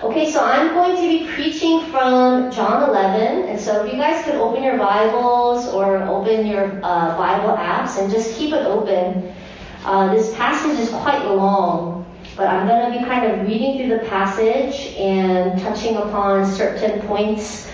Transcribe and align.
Okay, 0.00 0.30
so 0.30 0.38
I'm 0.44 0.74
going 0.74 0.94
to 0.94 1.02
be 1.02 1.26
preaching 1.32 1.80
from 1.90 2.52
John 2.52 2.88
11, 2.88 3.48
and 3.48 3.58
so 3.58 3.84
if 3.84 3.92
you 3.92 3.98
guys 3.98 4.24
could 4.24 4.36
open 4.36 4.62
your 4.62 4.78
Bibles 4.78 5.66
or 5.66 6.00
open 6.04 6.46
your 6.46 6.66
uh, 6.84 7.16
Bible 7.18 7.56
apps 7.56 8.00
and 8.00 8.08
just 8.08 8.38
keep 8.38 8.52
it 8.52 8.64
open. 8.64 9.34
Uh, 9.84 10.14
this 10.14 10.32
passage 10.36 10.78
is 10.78 10.90
quite 10.90 11.24
long, 11.24 12.06
but 12.36 12.46
I'm 12.46 12.68
going 12.68 12.92
to 12.92 12.96
be 12.96 13.04
kind 13.06 13.26
of 13.26 13.44
reading 13.44 13.76
through 13.76 13.98
the 13.98 14.08
passage 14.08 14.94
and 14.94 15.60
touching 15.60 15.96
upon 15.96 16.46
certain 16.46 17.00
points 17.08 17.66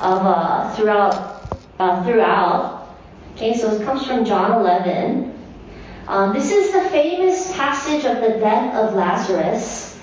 of 0.00 0.24
uh, 0.24 0.74
throughout 0.76 1.60
uh, 1.78 2.02
throughout. 2.04 2.88
Okay, 3.34 3.54
so 3.54 3.70
it 3.74 3.84
comes 3.84 4.06
from 4.06 4.24
John 4.24 4.60
11. 4.62 5.30
Um, 6.08 6.32
this 6.32 6.50
is 6.50 6.72
the 6.72 6.88
famous 6.88 7.52
passage 7.52 8.06
of 8.06 8.22
the 8.22 8.38
death 8.40 8.74
of 8.76 8.94
Lazarus. 8.94 9.95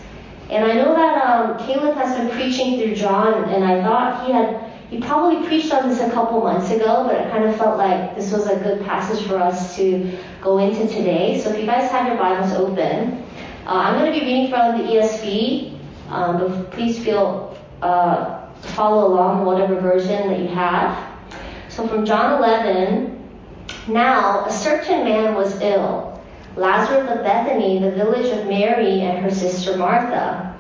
And 0.50 0.66
I 0.66 0.74
know 0.74 0.94
that 0.94 1.26
um, 1.26 1.58
Caleb 1.66 1.96
has 1.96 2.18
been 2.18 2.30
preaching 2.30 2.80
through 2.80 2.96
John, 2.96 3.50
and 3.50 3.64
I 3.64 3.82
thought 3.82 4.26
he 4.26 4.32
had 4.32 4.72
he 4.90 5.00
probably 5.00 5.48
preached 5.48 5.74
on 5.74 5.90
this 5.90 6.00
a 6.02 6.12
couple 6.12 6.40
months 6.42 6.70
ago, 6.70 7.06
but 7.08 7.16
it 7.16 7.32
kind 7.32 7.46
of 7.46 7.58
felt 7.58 7.80
like 7.80 8.16
this 8.16 8.32
was 8.32 8.46
a 8.46 8.58
good 8.58 8.86
passage 8.86 9.26
for 9.26 9.38
us 9.38 9.76
to 9.76 10.16
go 10.40 10.60
into 10.60 10.88
today. 10.88 11.42
So 11.42 11.50
if 11.50 11.60
you 11.60 11.66
guys 11.66 11.90
have 11.90 12.06
your 12.06 12.18
Bibles 12.18 12.52
open, 12.54 13.24
uh, 13.66 13.72
I'm 13.72 13.98
going 13.98 14.14
to 14.14 14.20
be 14.20 14.24
reading 14.24 14.52
from 14.52 14.78
the 14.78 14.84
ESV, 14.84 15.80
um, 16.10 16.38
but 16.38 16.72
please 16.72 17.04
feel 17.04 17.58
uh, 17.82 18.52
follow 18.62 19.08
along 19.08 19.46
whatever 19.46 19.80
version 19.80 20.28
that 20.28 20.40
you 20.40 20.50
have. 20.50 21.12
So 21.70 21.88
from 21.88 22.06
John 22.06 22.38
11, 22.38 23.20
now 23.88 24.46
a 24.46 24.52
certain 24.52 25.06
man 25.06 25.34
was 25.34 25.60
ill 25.62 26.13
Lazarus 26.56 27.10
of 27.10 27.24
Bethany, 27.24 27.80
the 27.80 27.92
village 27.92 28.32
of 28.38 28.48
Mary 28.48 29.02
and 29.02 29.18
her 29.20 29.32
sister 29.32 29.76
Martha. 29.78 30.56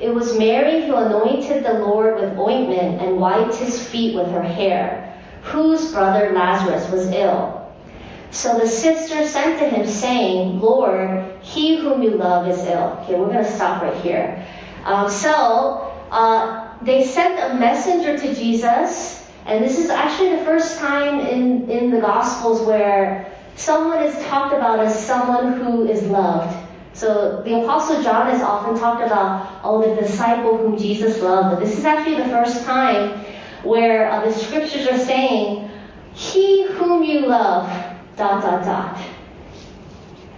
It 0.00 0.14
was 0.14 0.38
Mary 0.38 0.86
who 0.86 0.94
anointed 0.94 1.62
the 1.62 1.74
Lord 1.74 2.20
with 2.20 2.38
ointment 2.38 3.02
and 3.02 3.20
wiped 3.20 3.56
his 3.56 3.86
feet 3.86 4.16
with 4.16 4.30
her 4.30 4.42
hair, 4.42 5.14
whose 5.42 5.92
brother 5.92 6.32
Lazarus 6.32 6.90
was 6.90 7.10
ill. 7.10 7.70
So 8.30 8.58
the 8.58 8.66
sister 8.66 9.26
sent 9.26 9.58
to 9.58 9.68
him, 9.68 9.86
saying, 9.86 10.60
Lord, 10.60 11.24
he 11.42 11.76
whom 11.76 12.02
you 12.02 12.10
love 12.10 12.48
is 12.48 12.60
ill. 12.60 12.98
Okay, 13.02 13.18
we're 13.18 13.26
going 13.26 13.44
to 13.44 13.50
stop 13.50 13.82
right 13.82 13.96
here. 14.02 14.46
Um, 14.84 15.10
so 15.10 15.92
uh, 16.10 16.78
they 16.82 17.04
sent 17.04 17.38
a 17.38 17.58
messenger 17.58 18.16
to 18.16 18.34
Jesus, 18.34 19.26
and 19.44 19.62
this 19.62 19.78
is 19.78 19.90
actually 19.90 20.36
the 20.36 20.44
first 20.44 20.78
time 20.78 21.20
in, 21.20 21.68
in 21.68 21.90
the 21.90 22.00
Gospels 22.00 22.62
where 22.62 23.29
someone 23.56 24.02
is 24.02 24.14
talked 24.26 24.54
about 24.54 24.80
as 24.80 25.06
someone 25.06 25.54
who 25.54 25.88
is 25.88 26.02
loved. 26.04 26.56
So 26.92 27.42
the 27.42 27.62
Apostle 27.62 28.02
John 28.02 28.34
is 28.34 28.42
often 28.42 28.78
talked 28.78 29.02
about, 29.02 29.60
oh, 29.62 29.94
the 29.94 30.00
disciple 30.00 30.56
whom 30.56 30.76
Jesus 30.76 31.22
loved. 31.22 31.56
But 31.56 31.64
this 31.64 31.78
is 31.78 31.84
actually 31.84 32.16
the 32.16 32.28
first 32.28 32.64
time 32.64 33.24
where 33.62 34.10
uh, 34.10 34.24
the 34.24 34.32
scriptures 34.32 34.86
are 34.88 34.98
saying, 34.98 35.70
he 36.14 36.66
whom 36.66 37.02
you 37.02 37.26
love, 37.26 37.68
dot, 38.16 38.42
dot, 38.42 38.64
dot. 38.64 38.98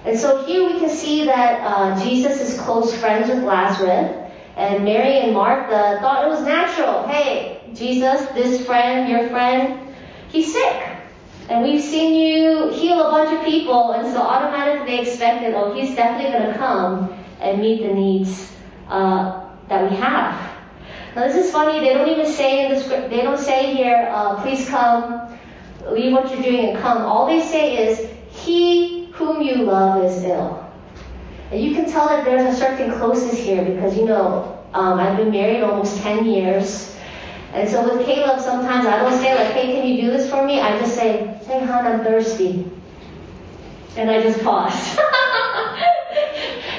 And 0.05 0.19
so 0.19 0.45
here 0.45 0.67
we 0.67 0.79
can 0.79 0.89
see 0.89 1.25
that 1.25 1.61
uh, 1.65 2.05
Jesus 2.05 2.41
is 2.41 2.61
close 2.61 2.95
friends 2.95 3.29
with 3.29 3.45
Lazarus, 3.45 4.19
and 4.57 4.85
Mary 4.85 5.19
and 5.19 5.33
Martha 5.33 5.99
thought 6.01 6.27
it 6.27 6.29
was 6.29 6.43
natural. 6.43 7.07
Hey, 7.09 7.61
Jesus, 7.73 8.27
this 8.35 8.67
friend, 8.67 9.09
your 9.09 9.29
friend, 9.29 9.95
he's 10.29 10.53
sick. 10.53 10.92
And 11.53 11.63
we've 11.63 11.83
seen 11.83 12.15
you 12.15 12.71
heal 12.71 12.99
a 13.07 13.11
bunch 13.11 13.39
of 13.39 13.45
people, 13.45 13.93
and 13.93 14.11
so 14.11 14.23
automatically 14.23 14.97
they 14.97 15.03
expected, 15.03 15.53
oh, 15.53 15.75
he's 15.75 15.95
definitely 15.95 16.33
going 16.33 16.51
to 16.51 16.59
come 16.59 17.13
and 17.41 17.61
meet 17.61 17.83
the 17.83 17.93
needs 17.93 18.51
uh, 18.89 19.45
that 19.69 19.91
we 19.91 19.95
have. 19.99 20.33
Now 21.15 21.27
this 21.27 21.37
is 21.37 21.53
funny. 21.53 21.79
They 21.81 21.93
don't 21.93 22.09
even 22.09 22.25
say 22.25 22.65
in 22.65 22.73
the 22.73 22.81
script. 22.81 23.11
They 23.11 23.21
don't 23.21 23.39
say 23.39 23.75
here, 23.75 24.09
uh, 24.11 24.41
please 24.41 24.67
come, 24.67 25.39
leave 25.91 26.15
what 26.15 26.33
you're 26.33 26.43
doing 26.43 26.71
and 26.71 26.79
come. 26.79 27.03
All 27.03 27.27
they 27.27 27.43
say 27.43 27.87
is, 27.87 28.09
he 28.31 29.11
whom 29.13 29.43
you 29.43 29.57
love 29.57 30.03
is 30.05 30.25
ill. 30.25 30.73
And 31.51 31.63
you 31.63 31.75
can 31.75 31.85
tell 31.85 32.09
that 32.09 32.25
there's 32.25 32.57
a 32.57 32.59
certain 32.59 32.93
closeness 32.93 33.39
here 33.39 33.63
because 33.63 33.95
you 33.95 34.07
know 34.07 34.59
um, 34.73 34.99
I've 34.99 35.19
been 35.19 35.31
married 35.31 35.63
almost 35.63 35.99
10 35.99 36.25
years. 36.25 36.97
And 37.53 37.69
so 37.69 37.83
with 37.85 38.07
Caleb, 38.07 38.41
sometimes 38.41 38.87
I 38.87 38.99
don't 38.99 39.19
say 39.21 39.35
like, 39.35 39.53
hey, 39.53 39.73
can 39.75 39.87
you 39.87 40.03
do 40.03 40.11
this 40.11 40.31
for 40.31 40.45
me? 40.45 40.61
I 40.61 40.79
just 40.79 40.95
say, 40.95 41.39
hey, 41.47 41.65
hon, 41.65 41.87
I'm 41.87 42.03
thirsty. 42.03 42.71
And 43.97 44.11
I 44.11 44.23
just 44.23 44.43
pause. 44.43 44.73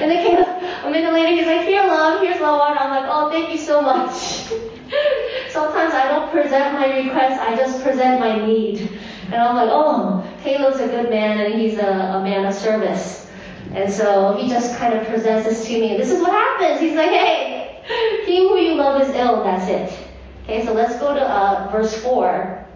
and 0.00 0.10
then 0.10 0.26
Caleb, 0.26 0.48
a 0.84 0.90
minute 0.90 1.12
later, 1.12 1.36
he's 1.36 1.46
like, 1.46 1.62
here, 1.62 1.82
love, 1.84 2.20
here's 2.20 2.38
the 2.38 2.42
water. 2.42 2.76
I'm 2.80 2.90
like, 2.90 3.06
oh, 3.08 3.30
thank 3.30 3.50
you 3.52 3.58
so 3.58 3.80
much. 3.80 4.12
sometimes 5.50 5.94
I 5.94 6.08
don't 6.08 6.32
present 6.32 6.74
my 6.74 6.98
request, 6.98 7.40
I 7.40 7.54
just 7.54 7.82
present 7.82 8.18
my 8.18 8.44
need. 8.44 8.98
And 9.26 9.36
I'm 9.36 9.54
like, 9.54 9.70
oh, 9.70 10.28
Caleb's 10.42 10.80
a 10.80 10.88
good 10.88 11.08
man 11.08 11.38
and 11.38 11.60
he's 11.60 11.78
a, 11.78 11.86
a 11.88 12.22
man 12.22 12.44
of 12.44 12.52
service. 12.52 13.30
And 13.72 13.92
so 13.92 14.36
he 14.36 14.48
just 14.48 14.76
kind 14.76 14.92
of 14.94 15.06
presents 15.06 15.48
this 15.48 15.66
to 15.66 15.72
me. 15.72 15.92
And 15.92 16.00
this 16.00 16.10
is 16.10 16.20
what 16.20 16.32
happens. 16.32 16.80
He's 16.80 16.96
like, 16.96 17.10
hey, 17.10 17.80
he 18.26 18.38
who 18.38 18.58
you 18.58 18.74
love 18.74 19.00
is 19.00 19.14
ill, 19.14 19.44
that's 19.44 19.68
it. 19.68 20.03
Okay, 20.44 20.62
so 20.66 20.74
let's 20.74 20.98
go 20.98 21.14
to 21.14 21.20
uh, 21.20 21.70
verse 21.72 21.96
4. 22.02 22.66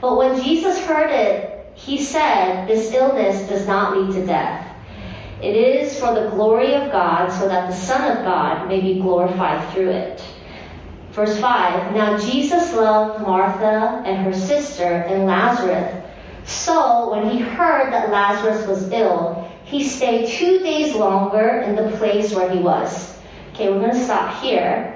But 0.00 0.16
when 0.16 0.42
Jesus 0.42 0.82
heard 0.86 1.10
it, 1.10 1.70
he 1.74 2.02
said, 2.02 2.66
This 2.66 2.94
illness 2.94 3.46
does 3.46 3.66
not 3.66 3.94
lead 3.94 4.14
to 4.14 4.24
death. 4.24 4.66
It 5.42 5.54
is 5.54 6.00
for 6.00 6.14
the 6.14 6.30
glory 6.30 6.72
of 6.72 6.90
God, 6.90 7.28
so 7.28 7.46
that 7.46 7.68
the 7.68 7.76
Son 7.76 8.16
of 8.16 8.24
God 8.24 8.68
may 8.68 8.80
be 8.80 9.00
glorified 9.00 9.70
through 9.74 9.90
it. 9.90 10.24
Verse 11.10 11.38
5 11.38 11.94
Now 11.94 12.16
Jesus 12.16 12.72
loved 12.72 13.20
Martha 13.20 14.02
and 14.06 14.24
her 14.24 14.32
sister 14.32 14.84
and 14.84 15.26
Lazarus. 15.26 16.04
So 16.46 17.10
when 17.10 17.28
he 17.28 17.38
heard 17.38 17.92
that 17.92 18.10
Lazarus 18.10 18.66
was 18.66 18.90
ill, 18.92 19.46
he 19.64 19.84
stayed 19.84 20.28
two 20.28 20.60
days 20.60 20.94
longer 20.94 21.60
in 21.66 21.76
the 21.76 21.94
place 21.98 22.32
where 22.34 22.48
he 22.48 22.60
was. 22.60 23.14
Okay, 23.52 23.70
we're 23.70 23.80
going 23.80 23.92
to 23.92 24.04
stop 24.04 24.42
here. 24.42 24.95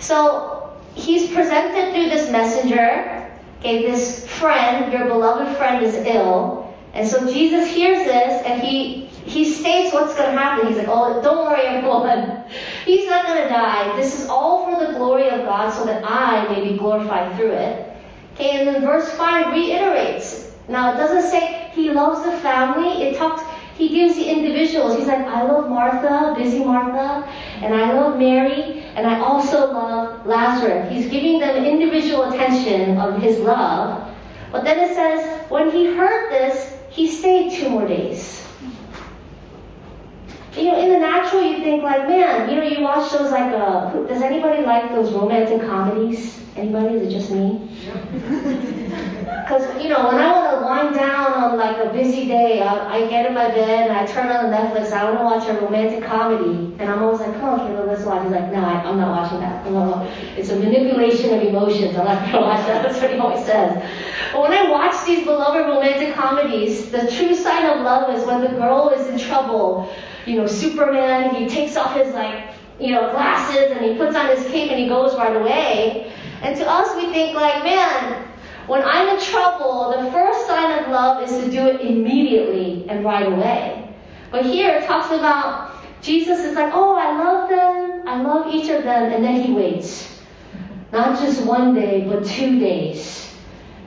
So 0.00 0.76
he's 0.94 1.30
presented 1.30 1.94
through 1.94 2.08
this 2.10 2.30
messenger. 2.30 3.30
Okay, 3.60 3.82
this 3.82 4.26
friend, 4.26 4.92
your 4.92 5.04
beloved 5.04 5.56
friend 5.56 5.84
is 5.84 5.94
ill. 5.94 6.74
And 6.94 7.06
so 7.06 7.30
Jesus 7.30 7.68
hears 7.68 8.04
this 8.04 8.42
and 8.44 8.60
he 8.60 9.06
he 9.24 9.44
states 9.44 9.92
what's 9.92 10.14
going 10.14 10.34
to 10.34 10.38
happen. 10.38 10.66
He's 10.66 10.78
like, 10.78 10.88
oh, 10.88 11.22
don't 11.22 11.44
worry, 11.44 11.66
everyone. 11.66 12.44
He's 12.84 13.06
not 13.08 13.26
going 13.26 13.42
to 13.42 13.48
die. 13.48 13.94
This 13.96 14.18
is 14.18 14.28
all 14.28 14.64
for 14.64 14.84
the 14.84 14.92
glory 14.98 15.28
of 15.28 15.42
God 15.42 15.70
so 15.70 15.84
that 15.84 16.02
I 16.04 16.48
may 16.48 16.68
be 16.68 16.78
glorified 16.78 17.36
through 17.36 17.52
it. 17.52 17.96
Okay, 18.34 18.58
and 18.58 18.68
then 18.68 18.82
verse 18.82 19.10
5 19.12 19.52
reiterates. 19.52 20.50
Now, 20.68 20.94
it 20.94 20.96
doesn't 20.96 21.30
say 21.30 21.70
he 21.72 21.90
loves 21.90 22.24
the 22.24 22.32
family. 22.38 23.02
It 23.02 23.16
talks, 23.16 23.42
he 23.80 23.88
gives 23.88 24.16
the 24.16 24.30
individuals. 24.30 24.98
He's 24.98 25.06
like, 25.06 25.24
I 25.24 25.42
love 25.42 25.70
Martha, 25.70 26.34
busy 26.36 26.62
Martha, 26.62 27.26
and 27.62 27.74
I 27.74 27.94
love 27.94 28.18
Mary, 28.18 28.82
and 28.94 29.06
I 29.06 29.18
also 29.20 29.72
love 29.72 30.26
Lazarus. 30.26 30.92
He's 30.92 31.08
giving 31.10 31.40
them 31.40 31.64
individual 31.64 32.24
attention 32.30 32.98
of 32.98 33.22
his 33.22 33.38
love. 33.38 34.06
But 34.52 34.64
then 34.64 34.78
it 34.80 34.94
says, 34.94 35.50
when 35.50 35.70
he 35.70 35.86
heard 35.86 36.30
this, 36.30 36.76
he 36.90 37.08
stayed 37.08 37.52
two 37.54 37.70
more 37.70 37.88
days. 37.88 38.46
You 40.54 40.64
know, 40.64 40.78
in 40.78 40.90
the 40.90 40.98
natural, 40.98 41.42
you 41.42 41.58
think 41.64 41.82
like, 41.82 42.06
man, 42.06 42.50
you 42.50 42.56
know, 42.56 42.64
you 42.64 42.82
watch 42.82 43.12
those 43.12 43.30
like, 43.30 43.50
uh, 43.54 43.92
does 44.08 44.20
anybody 44.20 44.62
like 44.62 44.90
those 44.90 45.10
romantic 45.12 45.62
comedies? 45.62 46.38
Anybody? 46.54 46.96
Is 46.96 47.06
it 47.06 47.10
just 47.10 47.30
me? 47.30 48.76
Because, 49.50 49.82
you 49.82 49.88
know, 49.88 50.06
when 50.06 50.14
I 50.14 50.30
want 50.30 50.60
to 50.60 50.64
wind 50.64 50.94
down 50.94 51.32
on 51.32 51.58
like 51.58 51.84
a 51.84 51.90
busy 51.90 52.28
day, 52.28 52.62
I, 52.62 52.98
I 52.98 53.08
get 53.08 53.26
in 53.26 53.34
my 53.34 53.48
bed 53.48 53.90
and 53.90 53.98
I 53.98 54.06
turn 54.06 54.28
on 54.28 54.44
Netflix. 54.44 54.92
I 54.92 55.10
want 55.10 55.18
to 55.18 55.24
watch 55.24 55.58
a 55.58 55.60
romantic 55.60 56.04
comedy. 56.04 56.72
And 56.78 56.82
I'm 56.88 57.02
always 57.02 57.18
like, 57.18 57.34
come 57.34 57.58
on, 57.58 57.66
Caleb, 57.66 57.88
let's 57.88 58.04
watch. 58.04 58.22
He's 58.22 58.30
like, 58.30 58.52
no, 58.52 58.64
I, 58.64 58.88
am 58.88 58.98
not 58.98 59.08
watching 59.08 59.40
that. 59.40 59.66
Oh, 59.66 60.08
it's 60.36 60.50
a 60.50 60.56
manipulation 60.56 61.34
of 61.34 61.42
emotions. 61.42 61.96
I'm 61.96 62.04
not 62.04 62.30
to 62.30 62.40
watch 62.40 62.64
that. 62.68 62.84
That's 62.84 63.00
what 63.00 63.10
he 63.10 63.18
always 63.18 63.44
says. 63.44 63.82
But 64.32 64.40
when 64.40 64.52
I 64.52 64.70
watch 64.70 65.04
these 65.04 65.24
beloved 65.24 65.66
romantic 65.66 66.14
comedies, 66.14 66.88
the 66.92 67.10
true 67.10 67.34
sign 67.34 67.66
of 67.66 67.82
love 67.82 68.14
is 68.14 68.24
when 68.24 68.42
the 68.42 68.50
girl 68.50 68.90
is 68.90 69.08
in 69.08 69.18
trouble. 69.18 69.92
You 70.26 70.36
know, 70.36 70.46
Superman, 70.46 71.34
he 71.34 71.48
takes 71.48 71.76
off 71.76 71.96
his 71.96 72.14
like, 72.14 72.54
you 72.78 72.92
know, 72.92 73.10
glasses 73.10 73.72
and 73.72 73.84
he 73.84 73.96
puts 73.96 74.14
on 74.14 74.28
his 74.28 74.46
cape 74.46 74.70
and 74.70 74.78
he 74.78 74.86
goes 74.86 75.16
right 75.16 75.34
away. 75.34 76.12
And 76.42 76.56
to 76.56 76.70
us, 76.70 76.94
we 76.94 77.12
think 77.12 77.34
like, 77.34 77.64
man, 77.64 78.29
when 78.70 78.84
I'm 78.84 79.16
in 79.16 79.20
trouble, 79.20 79.92
the 80.00 80.12
first 80.12 80.46
sign 80.46 80.78
of 80.78 80.90
love 80.92 81.24
is 81.24 81.32
to 81.42 81.50
do 81.50 81.66
it 81.66 81.80
immediately 81.80 82.86
and 82.88 83.04
right 83.04 83.26
away. 83.26 83.92
But 84.30 84.46
here 84.46 84.76
it 84.76 84.86
talks 84.86 85.08
about 85.08 85.72
Jesus 86.00 86.38
is 86.38 86.54
like, 86.54 86.72
oh, 86.72 86.94
I 86.94 87.18
love 87.18 87.48
them, 87.48 88.06
I 88.06 88.22
love 88.22 88.54
each 88.54 88.70
of 88.70 88.84
them, 88.84 89.12
and 89.12 89.24
then 89.24 89.42
he 89.42 89.52
waits. 89.52 90.20
Not 90.92 91.18
just 91.18 91.44
one 91.44 91.74
day, 91.74 92.06
but 92.08 92.24
two 92.24 92.60
days. 92.60 93.34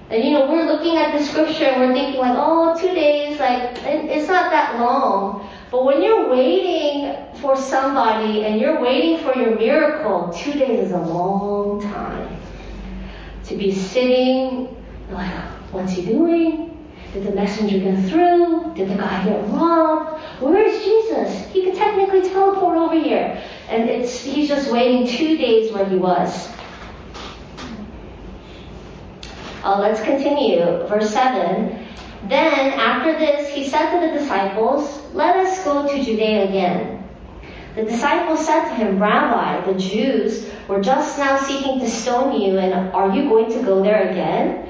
And 0.10 0.22
you 0.22 0.32
know, 0.32 0.52
we're 0.52 0.66
looking 0.66 0.98
at 0.98 1.18
the 1.18 1.24
scripture 1.24 1.64
and 1.64 1.80
we're 1.80 1.96
thinking 1.96 2.20
like, 2.20 2.36
oh, 2.36 2.78
two 2.78 2.94
days, 2.94 3.40
like, 3.40 3.80
it's 3.86 4.28
not 4.28 4.52
that 4.52 4.82
long. 4.82 5.50
But 5.72 5.86
when 5.86 6.04
you're 6.04 6.30
waiting 6.30 7.16
for 7.40 7.56
somebody 7.56 8.44
and 8.44 8.60
you're 8.60 8.82
waiting 8.82 9.24
for 9.24 9.34
your 9.34 9.58
miracle, 9.58 10.34
two 10.36 10.52
days 10.52 10.88
is 10.88 10.92
a 10.92 10.98
long 10.98 11.82
time. 11.82 12.33
To 13.46 13.56
be 13.58 13.74
sitting, 13.74 14.76
like, 15.12 15.32
what's 15.72 15.94
he 15.94 16.06
doing? 16.06 16.74
Did 17.14 17.28
the 17.28 17.32
messenger 17.32 17.78
get 17.78 18.10
through? 18.10 18.74
Did 18.74 18.90
the 18.90 18.96
guy 18.96 19.24
get 19.26 19.48
robbed? 19.50 20.22
Where 20.42 20.64
is 20.64 20.84
Jesus? 20.84 21.52
He 21.52 21.64
could 21.64 21.76
technically 21.76 22.28
teleport 22.28 22.78
over 22.78 23.00
here. 23.00 23.42
And 23.70 23.88
it's 23.90 24.22
he's 24.22 24.48
just 24.48 24.72
waiting 24.72 25.08
two 25.08 25.38
days 25.38 25.72
where 25.72 25.86
he 25.86 25.96
was. 25.96 26.50
Uh, 29.64 29.80
let's 29.80 30.02
continue. 30.02 30.66
Verse 30.88 31.12
7. 31.12 31.88
Then, 32.28 32.74
after 32.80 33.18
this, 33.18 33.54
he 33.54 33.68
said 33.68 33.94
to 33.94 34.08
the 34.08 34.20
disciples, 34.20 35.02
Let 35.14 35.36
us 35.36 35.64
go 35.64 35.88
to 35.88 36.04
Judea 36.04 36.50
again. 36.50 37.03
The 37.76 37.84
disciples 37.84 38.46
said 38.46 38.70
to 38.70 38.76
him, 38.76 39.02
Rabbi, 39.02 39.66
the 39.66 39.80
Jews 39.80 40.48
were 40.68 40.80
just 40.80 41.18
now 41.18 41.38
seeking 41.38 41.80
to 41.80 41.90
stone 41.90 42.40
you, 42.40 42.60
and 42.60 42.94
are 42.94 43.16
you 43.16 43.28
going 43.30 43.52
to 43.52 43.64
go 43.64 43.82
there 43.82 44.10
again? 44.10 44.70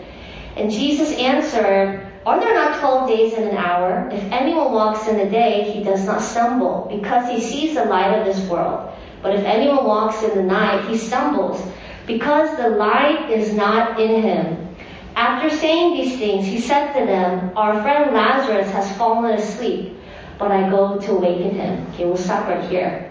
And 0.55 0.71
Jesus 0.71 1.11
answered, 1.17 2.07
Are 2.25 2.39
there 2.39 2.53
not 2.53 2.79
twelve 2.79 3.09
days 3.09 3.33
in 3.33 3.43
an 3.43 3.57
hour? 3.57 4.07
If 4.09 4.23
anyone 4.31 4.71
walks 4.71 5.07
in 5.09 5.17
the 5.17 5.25
day, 5.25 5.69
he 5.71 5.83
does 5.83 6.05
not 6.05 6.21
stumble, 6.21 6.87
because 6.89 7.29
he 7.29 7.41
sees 7.41 7.75
the 7.75 7.83
light 7.85 8.17
of 8.17 8.25
this 8.25 8.47
world. 8.47 8.89
But 9.21 9.35
if 9.35 9.43
anyone 9.43 9.83
walks 9.83 10.23
in 10.23 10.37
the 10.37 10.43
night, 10.43 10.87
he 10.87 10.97
stumbles, 10.97 11.61
because 12.07 12.55
the 12.55 12.69
light 12.69 13.29
is 13.29 13.53
not 13.53 13.99
in 13.99 14.21
him. 14.21 14.75
After 15.15 15.49
saying 15.49 15.95
these 15.95 16.17
things, 16.17 16.45
he 16.45 16.61
said 16.61 16.93
to 16.93 17.05
them, 17.05 17.51
Our 17.57 17.81
friend 17.81 18.13
Lazarus 18.13 18.71
has 18.71 18.95
fallen 18.97 19.33
asleep, 19.33 19.97
but 20.43 20.51
I 20.51 20.69
go 20.69 20.99
to 20.99 21.11
awaken 21.11 21.51
him. 21.51 21.87
Okay, 21.93 22.05
we'll 22.05 22.17
stop 22.17 22.47
right 22.47 22.69
here. 22.69 23.09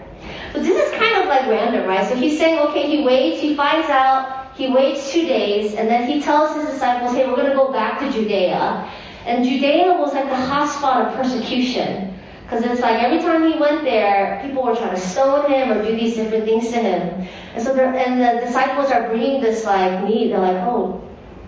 So 0.53 0.61
this 0.61 0.77
is 0.77 0.93
kind 0.99 1.21
of 1.21 1.27
like 1.27 1.47
random, 1.47 1.87
right? 1.87 2.07
So 2.07 2.15
he's 2.15 2.37
saying, 2.37 2.59
okay, 2.69 2.85
he 2.85 3.03
waits, 3.03 3.41
he 3.41 3.55
finds 3.55 3.89
out, 3.89 4.55
he 4.55 4.71
waits 4.71 5.11
two 5.11 5.25
days, 5.25 5.73
and 5.73 5.89
then 5.89 6.07
he 6.07 6.21
tells 6.21 6.55
his 6.55 6.69
disciples, 6.69 7.11
hey, 7.13 7.27
we're 7.27 7.35
going 7.35 7.49
to 7.49 7.55
go 7.55 7.71
back 7.71 7.99
to 7.99 8.11
Judea. 8.11 8.87
And 9.25 9.43
Judea 9.43 9.93
was 9.93 10.13
like 10.13 10.25
a 10.25 10.41
hotspot 10.51 11.07
of 11.07 11.15
persecution. 11.15 12.13
Because 12.43 12.63
it's 12.65 12.81
like 12.81 13.01
every 13.01 13.19
time 13.19 13.51
he 13.51 13.57
went 13.57 13.83
there, 13.83 14.39
people 14.43 14.63
were 14.63 14.75
trying 14.75 14.93
to 14.93 15.01
stone 15.01 15.49
him 15.49 15.71
or 15.71 15.83
do 15.83 15.95
these 15.95 16.15
different 16.15 16.45
things 16.45 16.69
to 16.71 16.77
him. 16.77 17.27
And 17.55 17.63
so, 17.63 17.73
and 17.73 18.21
the 18.21 18.45
disciples 18.45 18.91
are 18.91 19.07
bringing 19.07 19.41
this 19.41 19.65
like 19.65 20.03
need. 20.03 20.31
They're 20.31 20.39
like, 20.39 20.57
oh, 20.57 21.01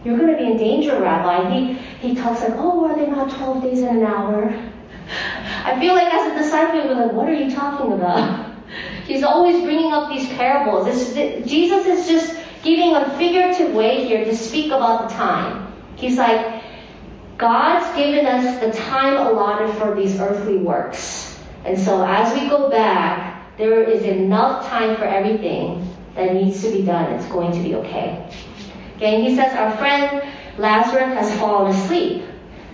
you're 0.03 0.17
going 0.17 0.31
to 0.31 0.37
be 0.37 0.51
in 0.51 0.57
danger, 0.57 0.99
Rabbi. 0.99 1.51
He, 1.51 1.73
he 2.07 2.15
talks 2.15 2.41
like, 2.41 2.53
oh, 2.55 2.85
are 2.85 2.95
they 2.95 3.05
not 3.05 3.29
12 3.29 3.61
days 3.61 3.79
in 3.79 3.97
an 3.97 4.03
hour? 4.03 4.71
I 5.65 5.79
feel 5.79 5.95
like 5.95 6.13
as 6.13 6.31
a 6.31 6.35
disciple, 6.35 6.87
we're 6.87 7.07
like, 7.07 7.11
what 7.13 7.27
are 7.27 7.33
you 7.33 7.49
talking 7.49 7.93
about? 7.93 8.55
He's 9.07 9.23
always 9.23 9.63
bringing 9.63 9.91
up 9.91 10.09
these 10.09 10.27
parables. 10.29 10.85
This, 10.85 11.47
Jesus 11.49 11.87
is 11.87 12.07
just 12.07 12.39
giving 12.61 12.93
a 12.93 13.17
figurative 13.17 13.73
way 13.73 14.05
here 14.05 14.23
to 14.25 14.35
speak 14.37 14.67
about 14.67 15.09
the 15.09 15.15
time. 15.15 15.73
He's 15.95 16.19
like, 16.19 16.61
God's 17.39 17.97
given 17.97 18.27
us 18.27 18.59
the 18.61 18.79
time 18.79 19.15
allotted 19.15 19.75
for 19.77 19.95
these 19.95 20.19
earthly 20.19 20.57
works. 20.57 21.39
And 21.63 21.79
so 21.79 22.05
as 22.05 22.39
we 22.39 22.47
go 22.47 22.69
back, 22.69 23.57
there 23.57 23.81
is 23.81 24.03
enough 24.03 24.67
time 24.67 24.95
for 24.97 25.05
everything 25.05 25.95
that 26.13 26.31
needs 26.31 26.61
to 26.61 26.71
be 26.71 26.83
done. 26.83 27.11
It's 27.13 27.25
going 27.25 27.53
to 27.53 27.59
be 27.59 27.73
okay. 27.73 28.31
Okay, 28.97 29.15
and 29.15 29.27
he 29.27 29.35
says, 29.35 29.51
Our 29.53 29.75
friend 29.77 30.31
Lazarus 30.59 31.13
has 31.17 31.39
fallen 31.39 31.75
asleep. 31.75 32.23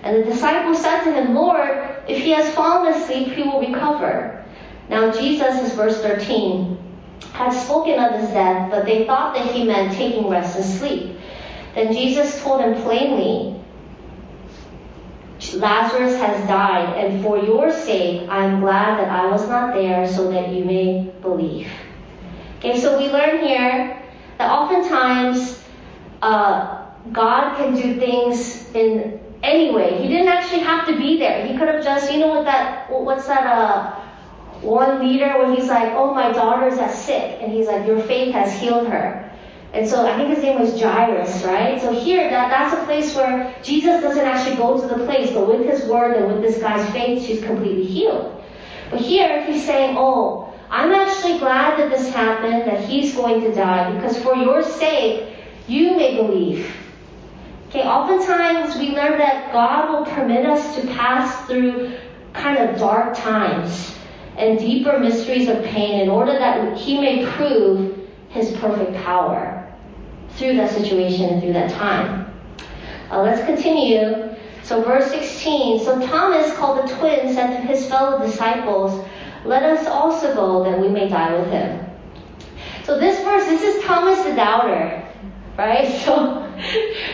And 0.04 0.18
the 0.18 0.26
disciples 0.30 0.82
said 0.82 1.06
to 1.06 1.14
him, 1.14 1.34
Lord, 1.34 1.91
if 2.08 2.22
he 2.24 2.32
has 2.32 2.54
fallen 2.54 2.94
asleep, 2.94 3.34
he 3.34 3.44
will 3.44 3.60
recover. 3.60 4.44
Now 4.90 5.12
Jesus, 5.12 5.62
is 5.62 5.74
verse 5.74 6.02
13, 6.02 6.78
had 7.34 7.52
spoken 7.52 8.00
of 8.00 8.20
his 8.20 8.30
death, 8.30 8.70
but 8.72 8.86
they 8.86 9.06
thought 9.06 9.36
that 9.36 9.52
he 9.54 9.64
meant 9.64 9.94
taking 9.94 10.30
rest 10.30 10.58
and 10.58 10.66
sleep. 10.66 11.18
Then 11.76 11.94
Jesus 11.94 12.42
told 12.42 12.62
him 12.62 12.82
plainly, 12.82 13.62
Lazarus 15.54 16.20
has 16.20 16.48
died, 16.48 16.98
and 16.98 17.24
for 17.24 17.38
your 17.38 17.72
sake 17.72 18.30
I 18.30 18.46
am 18.46 18.60
glad 18.60 19.00
that 19.00 19.10
I 19.10 19.32
was 19.32 19.48
not 19.48 19.74
there 19.74 20.08
so 20.08 20.32
that 20.32 20.50
you 20.50 20.66
may 20.66 21.12
believe. 21.22 21.70
Okay, 22.60 22.80
so 22.80 22.98
we 22.98 23.10
learn 23.10 23.40
here 23.40 24.02
that 24.38 24.52
oftentimes 24.52 25.64
uh, 26.22 26.86
God 27.12 27.58
can 27.58 27.74
do 27.74 28.00
things 28.00 28.70
in 28.76 29.21
any 29.44 29.74
way. 29.74 30.02
He 30.02 30.08
didn't 30.08 30.28
actually 30.28 30.60
have 30.60 30.88
to 30.88 30.98
be 30.98 31.18
there. 31.18 31.46
He 31.46 31.58
could 31.58 31.68
have 31.68 31.84
just, 31.84 32.12
you 32.12 32.20
know 32.20 32.28
what 32.28 32.46
that, 32.46 32.90
what's 32.90 33.28
that, 33.28 33.46
uh, 33.46 34.00
one 34.62 35.00
leader 35.00 35.38
where 35.40 35.56
he's 35.56 35.68
like, 35.68 35.92
oh, 35.94 36.14
my 36.14 36.32
daughter's 36.32 36.76
that 36.76 36.94
sick. 36.94 37.40
And 37.42 37.52
he's 37.52 37.68
like, 37.68 37.86
your 37.88 38.00
faith 38.02 38.34
has 38.34 38.54
healed 38.60 38.88
her. 38.88 39.28
And 39.74 39.88
so 39.88 40.06
I 40.06 40.18
think 40.18 40.36
his 40.36 40.44
name 40.44 40.60
was 40.60 40.80
Jairus, 40.80 41.44
right? 41.44 41.82
So 41.82 41.94
here, 41.94 42.30
that, 42.30 42.50
that's 42.50 42.80
a 42.80 42.86
place 42.86 43.16
where 43.16 43.56
Jesus 43.64 44.02
doesn't 44.02 44.26
actually 44.26 44.58
go 44.58 44.80
to 44.80 44.88
the 44.88 45.06
place, 45.06 45.32
but 45.32 45.48
with 45.48 45.66
his 45.66 45.90
word 45.90 46.18
and 46.18 46.28
with 46.28 46.42
this 46.42 46.62
guy's 46.62 46.88
faith, 46.92 47.26
she's 47.26 47.42
completely 47.42 47.86
healed. 47.86 48.44
But 48.90 49.00
here, 49.00 49.46
he's 49.46 49.66
saying, 49.66 49.96
oh, 49.98 50.54
I'm 50.70 50.92
actually 50.92 51.40
glad 51.40 51.80
that 51.80 51.90
this 51.90 52.14
happened, 52.14 52.68
that 52.68 52.84
he's 52.84 53.16
going 53.16 53.42
to 53.42 53.54
die, 53.54 53.94
because 53.94 54.22
for 54.22 54.36
your 54.36 54.62
sake, 54.62 55.36
you 55.68 55.96
may 55.96 56.16
believe. 56.16 56.70
Okay, 57.72 57.84
oftentimes 57.84 58.76
we 58.76 58.90
learn 58.90 59.18
that 59.20 59.54
God 59.54 59.92
will 59.92 60.06
permit 60.06 60.46
us 60.46 60.76
to 60.76 60.86
pass 60.88 61.48
through 61.48 61.98
kind 62.34 62.58
of 62.58 62.78
dark 62.78 63.16
times 63.16 63.96
and 64.36 64.60
deeper 64.60 65.00
mysteries 65.00 65.48
of 65.48 65.64
pain 65.64 66.02
in 66.02 66.10
order 66.10 66.38
that 66.38 66.78
He 66.78 67.00
may 67.00 67.26
prove 67.26 68.10
His 68.28 68.52
perfect 68.58 69.02
power 69.06 69.74
through 70.32 70.58
that 70.58 70.72
situation 70.72 71.30
and 71.30 71.42
through 71.42 71.54
that 71.54 71.72
time. 71.72 72.34
Uh, 73.10 73.22
let's 73.22 73.46
continue. 73.46 74.36
So, 74.64 74.84
verse 74.84 75.10
16. 75.10 75.86
So 75.86 76.06
Thomas, 76.06 76.54
called 76.58 76.90
the 76.90 76.94
twin, 76.96 77.34
said 77.34 77.56
to 77.56 77.62
his 77.66 77.88
fellow 77.88 78.22
disciples, 78.22 79.02
Let 79.46 79.64
us 79.64 79.88
also 79.88 80.36
go 80.36 80.66
that 80.66 80.78
we 80.78 80.90
may 80.90 81.08
die 81.08 81.40
with 81.40 81.50
him. 81.50 81.86
So, 82.84 83.00
this 83.00 83.24
verse, 83.24 83.46
this 83.46 83.62
is 83.62 83.82
Thomas 83.86 84.22
the 84.26 84.36
doubter 84.36 85.08
right? 85.62 85.88
So, 86.02 86.42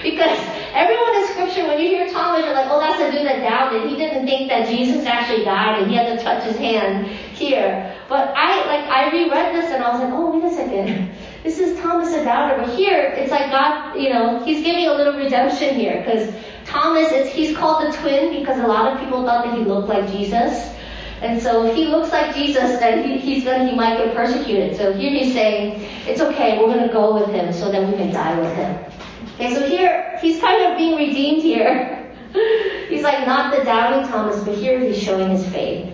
because 0.03 0.39
everyone 0.73 1.15
in 1.15 1.27
scripture, 1.27 1.67
when 1.67 1.79
you 1.79 1.87
hear 1.87 2.09
Thomas, 2.09 2.45
you're 2.45 2.53
like, 2.53 2.67
oh, 2.69 2.79
that's 2.79 2.99
the 2.99 3.11
dude 3.11 3.27
that 3.27 3.41
doubted. 3.41 3.89
He 3.89 3.95
didn't 3.95 4.25
think 4.25 4.49
that 4.49 4.67
Jesus 4.67 5.05
actually 5.05 5.43
died 5.45 5.81
and 5.81 5.91
he 5.91 5.95
had 5.97 6.17
to 6.17 6.23
touch 6.23 6.43
his 6.43 6.57
hand 6.57 7.07
here. 7.07 7.95
But 8.09 8.33
I, 8.35 8.65
like, 8.65 8.89
I 8.89 9.11
reread 9.11 9.55
this 9.55 9.71
and 9.71 9.83
I 9.83 9.91
was 9.91 10.01
like, 10.01 10.11
oh, 10.13 10.31
wait 10.31 10.51
a 10.51 10.53
second. 10.53 11.11
This 11.43 11.59
is 11.59 11.79
Thomas 11.79 12.13
the 12.13 12.23
doubter. 12.23 12.61
But 12.61 12.75
here, 12.75 13.13
it's 13.15 13.31
like 13.31 13.51
God, 13.51 13.95
you 13.95 14.09
know, 14.09 14.43
he's 14.43 14.63
giving 14.63 14.87
a 14.87 14.93
little 14.93 15.13
redemption 15.13 15.75
here 15.75 16.03
because 16.03 16.33
Thomas, 16.65 17.11
is, 17.11 17.29
he's 17.29 17.55
called 17.55 17.83
the 17.83 17.97
twin 17.97 18.39
because 18.39 18.59
a 18.59 18.67
lot 18.67 18.91
of 18.91 18.99
people 18.99 19.23
thought 19.25 19.45
that 19.45 19.57
he 19.57 19.63
looked 19.63 19.87
like 19.87 20.09
Jesus. 20.11 20.73
And 21.21 21.41
so 21.41 21.65
if 21.65 21.75
he 21.75 21.87
looks 21.87 22.11
like 22.11 22.35
Jesus, 22.35 22.79
then 22.79 23.07
he, 23.07 23.17
he's 23.17 23.43
gonna, 23.43 23.67
he 23.67 23.75
might 23.75 23.97
get 23.97 24.15
persecuted. 24.15 24.77
So 24.77 24.93
here 24.93 25.09
he's 25.11 25.33
saying, 25.33 25.81
it's 26.05 26.21
okay, 26.21 26.59
we're 26.59 26.73
gonna 26.73 26.93
go 26.93 27.13
with 27.15 27.29
him 27.29 27.51
so 27.51 27.71
that 27.71 27.83
we 27.87 27.93
can 27.97 28.11
die 28.11 28.39
with 28.39 28.53
him. 28.55 28.85
Okay, 29.35 29.53
so 29.53 29.67
here, 29.67 30.17
he's 30.21 30.39
kind 30.39 30.63
of 30.63 30.77
being 30.77 30.95
redeemed 30.95 31.41
here. 31.41 32.13
he's 32.89 33.01
like 33.01 33.25
not 33.25 33.55
the 33.55 33.63
doubting 33.63 34.09
Thomas, 34.09 34.43
but 34.43 34.55
here 34.55 34.79
he's 34.79 35.01
showing 35.01 35.29
his 35.29 35.47
faith. 35.49 35.93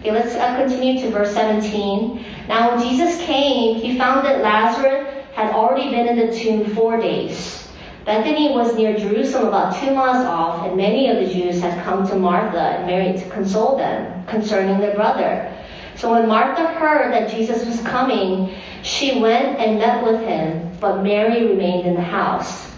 Okay, 0.00 0.12
let's 0.12 0.34
uh, 0.36 0.56
continue 0.56 1.00
to 1.02 1.10
verse 1.10 1.32
17. 1.34 2.24
Now 2.46 2.76
when 2.76 2.88
Jesus 2.88 3.20
came, 3.22 3.76
he 3.76 3.98
found 3.98 4.24
that 4.24 4.40
Lazarus 4.42 5.24
had 5.34 5.52
already 5.52 5.90
been 5.90 6.06
in 6.06 6.28
the 6.28 6.36
tomb 6.36 6.74
four 6.74 6.96
days. 6.96 7.67
Bethany 8.08 8.52
was 8.54 8.74
near 8.74 8.96
Jerusalem, 8.96 9.48
about 9.48 9.78
two 9.78 9.94
miles 9.94 10.24
off, 10.24 10.66
and 10.66 10.78
many 10.78 11.10
of 11.10 11.16
the 11.18 11.30
Jews 11.30 11.60
had 11.60 11.84
come 11.84 12.08
to 12.08 12.16
Martha 12.16 12.58
and 12.58 12.86
Mary 12.86 13.12
to 13.12 13.28
console 13.28 13.76
them 13.76 14.24
concerning 14.24 14.80
their 14.80 14.94
brother. 14.94 15.54
So 15.94 16.12
when 16.12 16.26
Martha 16.26 16.68
heard 16.68 17.12
that 17.12 17.28
Jesus 17.28 17.66
was 17.66 17.82
coming, 17.82 18.54
she 18.82 19.20
went 19.20 19.58
and 19.58 19.78
met 19.78 20.02
with 20.02 20.22
him, 20.22 20.74
but 20.80 21.02
Mary 21.02 21.48
remained 21.48 21.86
in 21.86 21.96
the 21.96 22.00
house. 22.00 22.72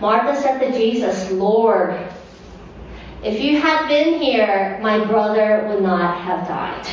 Martha 0.00 0.40
said 0.40 0.60
to 0.60 0.72
Jesus, 0.72 1.30
Lord, 1.32 2.00
if 3.22 3.38
you 3.38 3.60
had 3.60 3.86
been 3.86 4.18
here, 4.18 4.78
my 4.80 5.04
brother 5.04 5.66
would 5.68 5.82
not 5.82 6.22
have 6.22 6.48
died. 6.48 6.86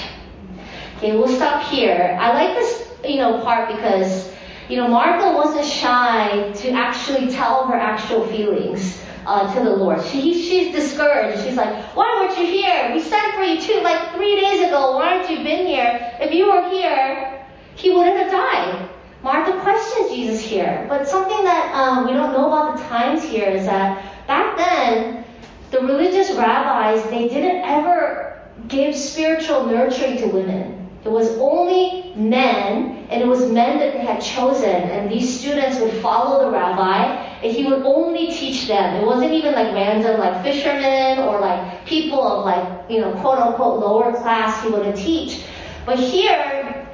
Okay, 0.97 1.15
we'll 1.15 1.33
stop 1.33 1.63
here. 1.71 2.17
I 2.19 2.33
like 2.33 2.57
this, 2.57 2.85
you 3.05 3.15
know, 3.15 3.39
part 3.45 3.69
because 3.69 4.29
you 4.69 4.77
know, 4.77 4.87
Martha 4.87 5.35
wasn't 5.35 5.65
shy 5.65 6.51
to 6.51 6.71
actually 6.71 7.31
tell 7.31 7.67
her 7.67 7.75
actual 7.75 8.27
feelings 8.27 9.01
uh, 9.25 9.53
to 9.53 9.63
the 9.63 9.75
Lord. 9.75 10.03
She, 10.05 10.33
she's 10.33 10.73
discouraged. 10.73 11.43
She's 11.43 11.55
like, 11.55 11.95
why 11.95 12.05
weren't 12.19 12.37
you 12.37 12.45
here? 12.45 12.91
We 12.93 13.01
sent 13.01 13.35
for 13.35 13.43
you 13.43 13.61
too, 13.61 13.81
like 13.81 14.15
three 14.15 14.39
days 14.39 14.67
ago. 14.67 14.95
Why 14.95 15.17
aren't 15.17 15.29
you 15.29 15.37
been 15.37 15.67
here? 15.67 16.15
If 16.19 16.33
you 16.33 16.47
were 16.47 16.69
here, 16.69 17.45
he 17.75 17.91
wouldn't 17.91 18.17
have 18.17 18.31
died. 18.31 18.89
Martha 19.23 19.59
questions 19.61 20.09
Jesus 20.11 20.41
here. 20.41 20.85
But 20.87 21.07
something 21.07 21.43
that 21.43 21.73
um, 21.73 22.05
we 22.05 22.13
don't 22.13 22.31
know 22.31 22.47
about 22.47 22.77
the 22.77 22.83
times 22.83 23.23
here 23.23 23.49
is 23.49 23.65
that 23.65 24.27
back 24.27 24.57
then, 24.57 25.25
the 25.71 25.79
religious 25.79 26.31
rabbis, 26.31 27.03
they 27.09 27.27
didn't 27.27 27.63
ever 27.63 28.41
give 28.67 28.95
spiritual 28.95 29.65
nurturing 29.65 30.17
to 30.17 30.27
women. 30.27 30.89
It 31.03 31.09
was 31.09 31.37
only 31.37 32.13
men, 32.15 32.96
and 33.09 33.21
it 33.21 33.27
was 33.27 33.49
men 33.49 33.79
that 33.79 33.93
they 33.93 34.05
had 34.05 34.19
chosen, 34.19 34.69
and 34.69 35.09
these 35.09 35.39
students 35.39 35.79
would 35.79 35.93
follow 36.01 36.45
the 36.45 36.51
rabbi, 36.51 37.05
and 37.41 37.51
he 37.51 37.63
would 37.65 37.83
only 37.83 38.31
teach 38.31 38.67
them. 38.67 38.95
It 38.95 39.05
wasn't 39.05 39.31
even 39.31 39.53
like 39.53 39.73
random, 39.73 40.19
like 40.19 40.43
fishermen 40.43 41.19
or 41.19 41.39
like 41.39 41.85
people 41.85 42.21
of 42.21 42.45
like, 42.45 42.89
you 42.89 42.99
know, 42.99 43.13
quote 43.21 43.39
unquote 43.39 43.79
lower 43.79 44.11
class 44.11 44.61
he 44.61 44.69
wouldn't 44.69 44.97
teach. 44.97 45.45
But 45.85 45.99
here, 45.99 46.89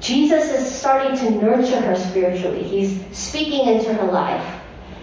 Jesus 0.00 0.50
is 0.50 0.74
starting 0.74 1.16
to 1.18 1.30
nurture 1.30 1.80
her 1.80 1.94
spiritually. 1.94 2.64
He's 2.64 3.00
speaking 3.16 3.68
into 3.68 3.94
her 3.94 4.10
life. 4.10 4.60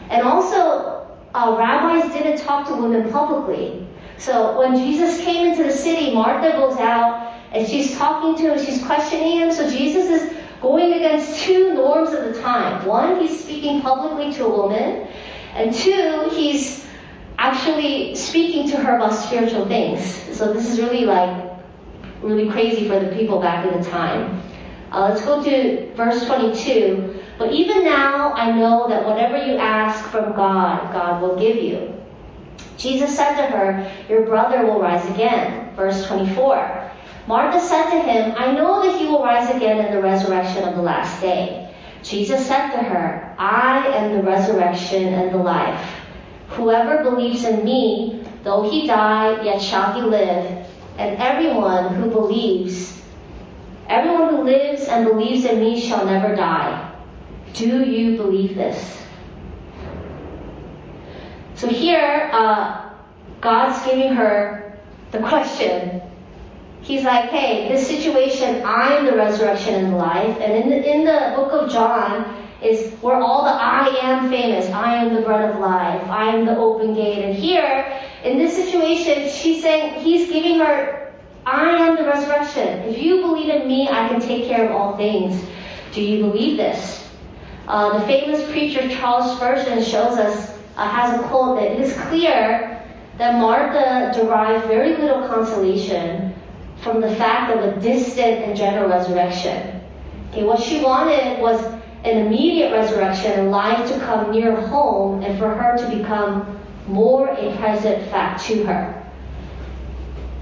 And 0.09 0.23
also, 0.23 1.07
uh, 1.33 1.55
rabbis 1.57 2.11
didn't 2.11 2.39
talk 2.39 2.67
to 2.67 2.75
women 2.75 3.09
publicly. 3.09 3.87
So 4.17 4.59
when 4.59 4.75
Jesus 4.75 5.21
came 5.21 5.47
into 5.47 5.63
the 5.63 5.71
city, 5.71 6.13
Martha 6.13 6.51
goes 6.57 6.77
out 6.79 7.33
and 7.53 7.65
she's 7.65 7.97
talking 7.97 8.35
to 8.43 8.53
him, 8.53 8.65
she's 8.65 8.83
questioning 8.83 9.39
him. 9.39 9.51
So 9.53 9.69
Jesus 9.69 10.09
is 10.09 10.38
going 10.61 10.93
against 10.93 11.39
two 11.43 11.73
norms 11.73 12.13
of 12.13 12.33
the 12.33 12.41
time. 12.41 12.85
One, 12.85 13.21
he's 13.21 13.43
speaking 13.43 13.81
publicly 13.81 14.33
to 14.33 14.45
a 14.45 14.49
woman, 14.49 15.07
and 15.53 15.73
two, 15.73 16.29
he's 16.31 16.85
actually 17.37 18.15
speaking 18.15 18.69
to 18.69 18.77
her 18.77 18.97
about 18.97 19.13
spiritual 19.13 19.67
things. 19.67 20.03
So 20.37 20.53
this 20.53 20.69
is 20.69 20.79
really 20.79 21.05
like 21.05 21.49
really 22.21 22.49
crazy 22.49 22.87
for 22.87 22.99
the 22.99 23.15
people 23.15 23.39
back 23.39 23.65
in 23.65 23.81
the 23.81 23.89
time. 23.89 24.41
Uh, 24.91 25.09
let's 25.09 25.23
go 25.23 25.43
to 25.43 25.93
verse 25.93 26.25
22. 26.25 27.23
But 27.37 27.53
even 27.53 27.83
now 27.85 28.33
I 28.33 28.51
know 28.51 28.89
that 28.89 29.05
whatever 29.05 29.37
you 29.37 29.57
ask 29.57 30.03
from 30.09 30.35
God, 30.35 30.91
God 30.91 31.21
will 31.21 31.39
give 31.39 31.57
you. 31.57 31.95
Jesus 32.77 33.15
said 33.15 33.35
to 33.35 33.43
her, 33.43 33.91
Your 34.09 34.25
brother 34.25 34.65
will 34.65 34.81
rise 34.81 35.07
again. 35.09 35.73
Verse 35.75 36.05
24. 36.07 36.78
Martha 37.29 37.59
said 37.59 37.91
to 37.91 38.01
him, 38.01 38.33
I 38.39 38.53
know 38.53 38.81
that 38.81 38.99
he 38.99 39.05
will 39.05 39.23
rise 39.23 39.55
again 39.55 39.85
in 39.85 39.93
the 39.93 40.01
resurrection 40.01 40.67
of 40.67 40.75
the 40.75 40.81
last 40.81 41.21
day. 41.21 41.71
Jesus 42.01 42.43
said 42.47 42.71
to 42.71 42.77
her, 42.77 43.35
I 43.37 43.85
am 43.89 44.15
the 44.15 44.23
resurrection 44.23 45.13
and 45.13 45.31
the 45.31 45.37
life. 45.37 45.93
Whoever 46.47 47.03
believes 47.03 47.45
in 47.45 47.63
me, 47.63 48.23
though 48.43 48.67
he 48.67 48.87
die, 48.87 49.43
yet 49.43 49.61
shall 49.61 49.93
he 49.93 50.01
live. 50.01 50.65
And 50.97 51.21
everyone 51.21 51.93
who 51.93 52.09
believes, 52.09 52.99
everyone 53.87 54.35
who 54.35 54.43
lives 54.45 54.85
and 54.85 55.05
believes 55.05 55.45
in 55.45 55.59
me 55.59 55.79
shall 55.79 56.07
never 56.07 56.35
die. 56.35 56.95
Do 57.53 57.83
you 57.83 58.17
believe 58.17 58.55
this? 58.55 59.03
So 61.53 61.67
here, 61.67 62.31
uh, 62.33 62.89
God's 63.39 63.85
giving 63.85 64.15
her 64.15 64.79
the 65.11 65.19
question. 65.19 66.01
He's 66.81 67.03
like, 67.03 67.29
hey, 67.29 67.69
this 67.69 67.87
situation, 67.87 68.63
I'm 68.65 69.05
the 69.05 69.15
resurrection 69.15 69.75
and 69.75 69.97
life. 69.97 70.37
And 70.39 70.53
in 70.53 70.69
the, 70.69 70.91
in 70.91 71.05
the 71.05 71.33
book 71.35 71.51
of 71.51 71.71
John, 71.71 72.35
is 72.61 72.91
where 72.95 73.15
all 73.15 73.45
the 73.45 73.51
I 73.51 73.87
am 74.01 74.29
famous. 74.29 74.69
I 74.69 74.95
am 74.95 75.13
the 75.15 75.21
bread 75.21 75.49
of 75.49 75.59
life. 75.59 76.03
I 76.09 76.35
am 76.35 76.45
the 76.45 76.57
open 76.57 76.93
gate. 76.93 77.23
And 77.23 77.35
here, 77.35 78.01
in 78.23 78.37
this 78.37 78.55
situation, 78.55 79.29
she's 79.29 79.61
saying, 79.61 80.03
he's 80.03 80.29
giving 80.29 80.59
her, 80.59 81.13
I 81.45 81.69
am 81.69 81.95
the 81.95 82.03
resurrection. 82.03 82.79
If 82.79 83.01
you 83.01 83.21
believe 83.21 83.49
in 83.49 83.67
me, 83.67 83.87
I 83.87 84.09
can 84.09 84.19
take 84.19 84.47
care 84.47 84.65
of 84.65 84.75
all 84.75 84.97
things. 84.97 85.41
Do 85.93 86.01
you 86.01 86.21
believe 86.23 86.57
this? 86.57 87.07
Uh, 87.67 87.99
the 87.99 88.05
famous 88.05 88.43
preacher 88.51 88.89
Charles 88.89 89.37
Spurgeon 89.37 89.81
shows 89.83 90.17
us 90.17 90.57
uh, 90.75 90.89
has 90.89 91.19
a 91.19 91.23
quote 91.27 91.59
that 91.59 91.71
it 91.71 91.79
is 91.79 91.93
clear 92.07 92.83
that 93.17 93.39
Martha 93.39 94.11
derived 94.19 94.65
very 94.65 94.95
little 94.97 95.27
consolation 95.27 96.28
from 96.81 97.01
the 97.01 97.13
fact 97.15 97.51
of 97.51 97.63
a 97.63 97.79
distant 97.81 98.43
and 98.43 98.55
general 98.55 98.89
resurrection. 98.89 99.81
Okay, 100.31 100.43
what 100.43 100.61
she 100.61 100.81
wanted 100.81 101.41
was 101.41 101.61
an 102.03 102.27
immediate 102.27 102.71
resurrection 102.71 103.31
and 103.31 103.51
life 103.51 103.89
to 103.91 103.99
come 103.99 104.31
near 104.31 104.55
home 104.55 105.23
and 105.23 105.37
for 105.37 105.49
her 105.49 105.77
to 105.77 105.97
become 105.97 106.59
more 106.87 107.27
a 107.29 107.55
present 107.57 108.09
fact 108.09 108.45
to 108.45 108.63
her. 108.63 108.95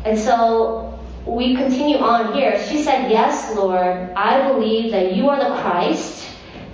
And 0.06 0.18
so 0.18 1.00
we 1.26 1.56
continue 1.56 1.98
on 1.98 2.34
here. 2.34 2.64
She 2.68 2.84
said, 2.84 3.10
Yes, 3.10 3.56
Lord, 3.56 4.12
I 4.16 4.48
believe 4.52 4.92
that 4.92 5.16
you 5.16 5.30
are 5.30 5.38
the 5.38 5.62
Christ 5.62 6.28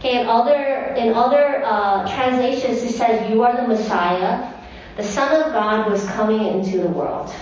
Okay, 0.03 0.19
in 0.19 0.27
other 0.27 0.93
in 0.99 1.13
other 1.13 1.63
uh, 1.63 2.05
translations, 2.13 2.83
it 2.83 2.91
says, 2.91 3.31
"You 3.31 3.41
are 3.43 3.55
the 3.55 3.65
Messiah, 3.65 4.51
the 4.97 5.03
Son 5.03 5.31
of 5.41 5.53
God 5.53 5.87
who 5.87 5.93
is 5.93 6.03
coming 6.07 6.45
into 6.45 6.79
the 6.79 6.89
world." 6.89 7.33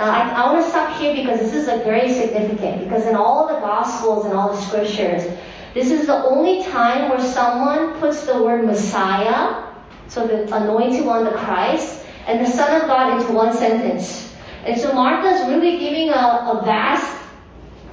Now, 0.00 0.12
I, 0.12 0.30
I 0.30 0.50
want 0.50 0.64
to 0.64 0.70
stop 0.70 0.98
here 0.98 1.14
because 1.14 1.40
this 1.40 1.52
is 1.52 1.66
like 1.66 1.84
very 1.84 2.10
significant. 2.10 2.84
Because 2.84 3.04
in 3.04 3.14
all 3.14 3.46
the 3.46 3.60
Gospels 3.60 4.24
and 4.24 4.32
all 4.32 4.48
the 4.48 4.58
Scriptures, 4.62 5.30
this 5.74 5.90
is 5.90 6.06
the 6.06 6.24
only 6.24 6.64
time 6.64 7.10
where 7.10 7.20
someone 7.20 8.00
puts 8.00 8.24
the 8.24 8.42
word 8.42 8.64
Messiah, 8.64 9.62
so 10.08 10.26
the 10.26 10.44
anointed 10.56 11.04
one, 11.04 11.24
the 11.24 11.32
Christ, 11.32 12.06
and 12.26 12.40
the 12.40 12.50
Son 12.50 12.80
of 12.80 12.88
God 12.88 13.20
into 13.20 13.30
one 13.34 13.52
sentence. 13.52 14.34
And 14.64 14.80
so 14.80 14.90
Martha 14.94 15.28
is 15.36 15.46
really 15.48 15.78
giving 15.78 16.08
a, 16.08 16.48
a 16.48 16.62
vast 16.64 17.18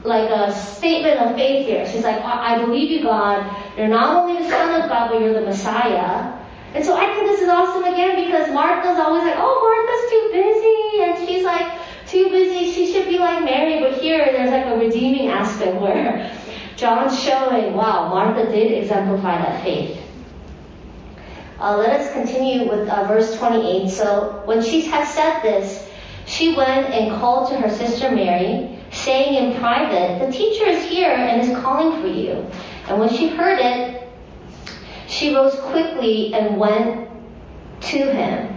like 0.05 0.29
a 0.29 0.53
statement 0.53 1.19
of 1.19 1.35
faith 1.35 1.65
here. 1.65 1.85
She's 1.91 2.05
like, 2.05 2.23
I 2.23 2.63
believe 2.63 2.89
you, 2.89 3.03
God. 3.03 3.43
You're 3.77 3.89
not 3.89 4.15
only 4.15 4.41
the 4.41 4.49
Son 4.49 4.81
of 4.81 4.87
God, 4.87 5.11
but 5.11 5.19
you're 5.19 5.33
the 5.33 5.41
Messiah. 5.41 6.39
And 6.73 6.85
so 6.85 6.95
I 6.95 7.13
think 7.13 7.27
this 7.27 7.41
is 7.41 7.49
awesome 7.49 7.83
again 7.83 8.23
because 8.23 8.49
Martha's 8.53 8.97
always 8.97 9.23
like, 9.23 9.35
oh, 9.35 9.59
Martha's 9.59 10.07
too 10.09 10.23
busy. 10.31 11.03
And 11.03 11.27
she's 11.27 11.43
like, 11.43 11.67
too 12.07 12.29
busy. 12.29 12.71
She 12.71 12.91
should 12.91 13.07
be 13.07 13.19
like 13.19 13.43
Mary. 13.43 13.79
But 13.79 14.01
here 14.01 14.25
there's 14.25 14.51
like 14.51 14.65
a 14.65 14.77
redeeming 14.77 15.29
aspect 15.29 15.75
where 15.81 16.31
John's 16.75 17.19
showing, 17.19 17.73
wow, 17.73 18.09
Martha 18.09 18.45
did 18.51 18.71
exemplify 18.83 19.37
that 19.37 19.63
faith. 19.63 19.99
Uh, 21.59 21.75
let 21.77 21.99
us 21.99 22.13
continue 22.13 22.69
with 22.69 22.87
uh, 22.87 23.05
verse 23.05 23.35
28. 23.37 23.89
So 23.89 24.43
when 24.45 24.61
she 24.61 24.81
had 24.81 25.05
said 25.05 25.41
this, 25.41 25.89
she 26.25 26.55
went 26.55 26.93
and 26.93 27.19
called 27.19 27.49
to 27.49 27.57
her 27.57 27.69
sister 27.69 28.11
Mary 28.11 28.77
saying 28.91 29.53
in 29.53 29.59
private, 29.59 30.25
The 30.25 30.31
teacher 30.31 30.65
is 30.65 30.83
here 30.83 31.11
and 31.11 31.41
is 31.41 31.57
calling 31.57 32.01
for 32.01 32.07
you. 32.07 32.45
And 32.87 32.99
when 32.99 33.09
she 33.09 33.27
heard 33.27 33.59
it, 33.59 34.07
she 35.07 35.33
rose 35.33 35.55
quickly 35.55 36.33
and 36.33 36.57
went 36.57 37.09
to 37.81 37.97
him. 37.97 38.56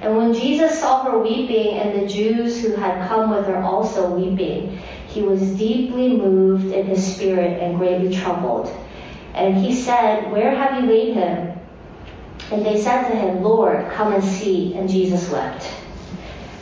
And 0.00 0.16
when 0.16 0.34
Jesus 0.34 0.80
saw 0.80 1.04
her 1.04 1.18
weeping 1.18 1.78
and 1.78 2.02
the 2.02 2.06
Jews 2.06 2.62
who 2.62 2.74
had 2.76 3.08
come 3.08 3.30
with 3.30 3.46
her 3.46 3.58
also 3.58 4.10
weeping, 4.10 4.78
he 5.08 5.22
was 5.22 5.40
deeply 5.40 6.16
moved 6.16 6.72
in 6.72 6.86
his 6.86 7.14
spirit 7.14 7.62
and 7.62 7.78
greatly 7.78 8.14
troubled. 8.14 8.68
And 9.34 9.56
he 9.56 9.74
said, 9.74 10.30
Where 10.30 10.54
have 10.54 10.82
you 10.82 10.90
laid 10.90 11.14
him? 11.14 11.58
And 12.50 12.64
they 12.64 12.80
said 12.80 13.08
to 13.08 13.16
him, 13.16 13.42
Lord, 13.42 13.90
come 13.92 14.12
and 14.12 14.22
see. 14.22 14.74
And 14.74 14.88
Jesus 14.88 15.30
wept. 15.30 15.68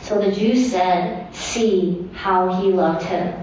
So 0.01 0.19
the 0.19 0.31
Jews 0.31 0.71
said, 0.71 1.33
see 1.33 2.09
how 2.13 2.61
he 2.61 2.71
loved 2.71 3.03
him. 3.05 3.33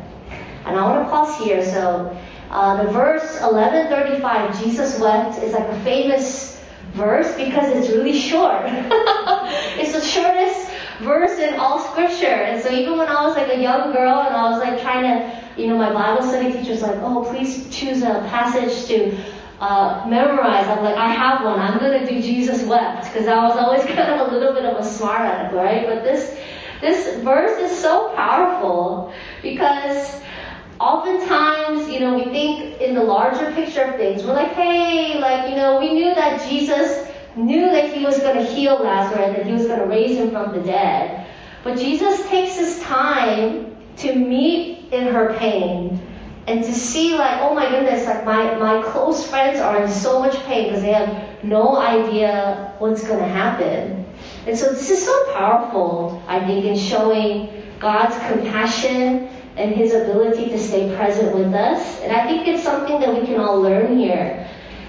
And 0.66 0.78
I 0.78 0.82
want 0.85 1.04
to 1.04 1.11
pause 1.11 1.38
here. 1.42 1.64
So 1.64 2.16
uh, 2.50 2.85
the 2.85 2.92
verse 2.92 3.40
1135, 3.40 4.62
Jesus 4.62 4.99
wept, 5.00 5.38
is 5.42 5.52
like 5.52 5.68
a 5.68 5.80
famous 5.80 6.61
verse 6.92 7.35
because 7.37 7.70
it's 7.73 7.88
really 7.88 8.18
short. 8.18 8.62
it's 9.80 9.92
the 9.92 10.00
shortest 10.00 10.71
verse 11.00 11.38
in 11.38 11.54
all 11.54 11.78
scripture. 11.78 12.26
And 12.26 12.62
so 12.62 12.71
even 12.71 12.99
when 12.99 13.09
I 13.09 13.26
was 13.26 13.37
like 13.37 13.49
a 13.49 13.61
young 13.61 13.92
girl 13.92 14.21
and 14.21 14.35
I 14.35 14.50
was 14.50 14.61
like 14.61 14.80
trying 14.80 15.02
to, 15.02 15.61
you 15.61 15.69
know, 15.69 15.76
my 15.76 15.92
Bible 15.92 16.26
study 16.26 16.52
teacher's 16.52 16.83
like, 16.83 16.97
oh, 16.97 17.25
please 17.25 17.69
choose 17.75 18.02
a 18.02 18.26
passage 18.28 18.87
to 18.88 19.16
uh, 19.61 20.07
memorize. 20.09 20.66
I'm 20.66 20.83
like, 20.83 20.97
I 20.97 21.11
have 21.11 21.45
one. 21.45 21.59
I'm 21.59 21.78
going 21.78 22.00
to 22.00 22.07
do 22.07 22.21
Jesus 22.21 22.62
wept 22.64 23.04
because 23.04 23.28
I 23.28 23.37
was 23.47 23.57
always 23.57 23.85
kind 23.97 24.21
of 24.21 24.28
a 24.28 24.33
little 24.33 24.52
bit 24.52 24.64
of 24.64 24.78
a 24.78 24.85
smart 24.85 25.21
aleck, 25.21 25.52
right? 25.52 25.87
But 25.87 26.02
this 26.02 26.38
this 26.80 27.23
verse 27.23 27.59
is 27.61 27.78
so 27.78 28.09
powerful 28.14 29.12
because 29.42 30.19
oftentimes, 30.80 31.90
you 31.90 32.00
know, 32.00 32.14
we 32.14 32.25
think 32.25 32.80
in 32.80 32.95
the 32.95 33.02
larger 33.02 33.52
picture 33.52 33.83
of 33.83 33.97
things. 33.97 34.25
We're 34.25 34.33
like, 34.33 34.52
hey, 34.52 35.21
like, 35.21 35.50
you 35.50 35.57
know, 35.57 35.78
we 35.78 35.92
knew 35.92 36.14
that 36.14 36.49
Jesus 36.49 37.07
knew 37.37 37.71
that 37.71 37.93
he 37.93 38.05
was 38.05 38.19
going 38.19 38.37
to 38.37 38.45
heal 38.45 38.83
Lazarus, 38.83 39.37
that 39.37 39.47
he 39.47 39.53
was 39.53 39.67
going 39.67 39.81
to 39.81 39.87
raise 39.87 40.17
him 40.17 40.31
from 40.31 40.53
the 40.53 40.63
dead. 40.63 41.27
But 41.63 41.79
Jesus 41.79 42.27
takes 42.29 42.57
his 42.57 42.81
time 42.81 43.77
to 43.99 44.15
meet 44.15 44.93
in 44.93 45.13
her 45.13 45.35
pain 45.39 46.01
and 46.47 46.65
to 46.65 46.73
see 46.73 47.17
like, 47.17 47.41
oh 47.43 47.55
my 47.55 47.69
goodness, 47.69 48.07
like 48.07 48.25
my, 48.25 48.55
my 48.57 48.83
close 48.83 49.27
friends 49.29 49.61
are 49.61 49.83
in 49.83 49.91
so 49.91 50.21
much 50.21 50.35
pain 50.45 50.69
because 50.69 50.83
they 50.83 50.93
have 50.93 51.45
no 51.45 51.77
idea 51.77 52.75
what's 52.79 53.07
going 53.07 53.21
to 53.21 53.29
happen. 53.29 54.05
And 54.47 54.59
so 54.59 54.71
this 54.71 54.91
is 54.91 55.05
so 55.05 55.33
powerful, 55.35 56.23
I 56.27 56.45
think, 56.45 56.65
in 56.65 56.77
showing 56.77 57.63
God's 57.79 58.17
compassion 58.27 59.29
and 59.57 59.75
his 59.75 59.93
ability 59.93 60.49
to 60.51 60.59
stay 60.59 60.95
present 60.97 61.35
with 61.35 61.53
us. 61.55 62.01
And 62.01 62.13
I 62.13 62.27
think 62.27 62.49
it's 62.49 62.63
something 62.63 63.01
that 63.01 63.15
we 63.15 63.27
can 63.27 63.39
all 63.39 63.61
learn 63.61 63.99
here 63.99 64.49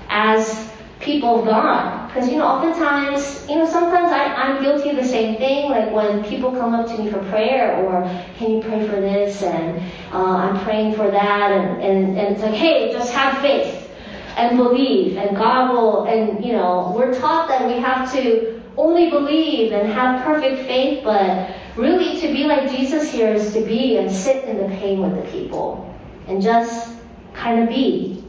as 0.09 0.69
people 0.99 1.39
of 1.39 1.45
God. 1.45 2.00
Because, 2.13 2.29
you 2.29 2.39
know, 2.39 2.45
oftentimes, 2.45 3.47
you 3.47 3.55
know, 3.55 3.65
sometimes 3.65 4.11
I, 4.11 4.25
I'm 4.25 4.61
guilty 4.61 4.89
of 4.89 4.97
the 4.97 5.03
same 5.05 5.37
thing. 5.37 5.71
Like 5.71 5.93
when 5.93 6.25
people 6.25 6.51
come 6.51 6.73
up 6.75 6.85
to 6.87 6.97
me 7.01 7.09
for 7.09 7.19
prayer 7.29 7.85
or, 7.85 8.03
can 8.35 8.51
you 8.51 8.61
pray 8.61 8.85
for 8.85 8.99
this? 8.99 9.41
And 9.41 9.81
uh, 10.11 10.17
I'm 10.17 10.59
praying 10.65 10.95
for 10.95 11.09
that. 11.09 11.51
And, 11.53 11.81
and, 11.81 12.17
and 12.19 12.35
it's 12.35 12.41
like, 12.41 12.53
hey, 12.53 12.91
just 12.91 13.13
have 13.13 13.41
faith 13.41 13.89
and 14.35 14.57
believe. 14.57 15.15
And 15.15 15.37
God 15.37 15.71
will, 15.71 16.03
and, 16.03 16.43
you 16.43 16.51
know, 16.51 16.93
we're 16.93 17.17
taught 17.17 17.47
that 17.47 17.65
we 17.65 17.79
have 17.79 18.11
to 18.11 18.61
only 18.75 19.09
believe 19.09 19.71
and 19.71 19.89
have 19.89 20.25
perfect 20.25 20.67
faith, 20.67 21.05
but 21.05 21.55
really 21.77 22.19
to 22.19 22.27
be 22.27 22.43
like 22.43 22.69
Jesus 22.69 23.09
here 23.09 23.33
is 23.33 23.53
to 23.53 23.61
be 23.61 23.95
and 23.95 24.11
sit 24.11 24.43
in 24.43 24.57
the 24.57 24.75
pain 24.75 24.99
with 24.99 25.15
the 25.15 25.31
people 25.31 25.97
and 26.27 26.41
just 26.41 26.93
kind 27.33 27.63
of 27.63 27.69
be. 27.69 28.21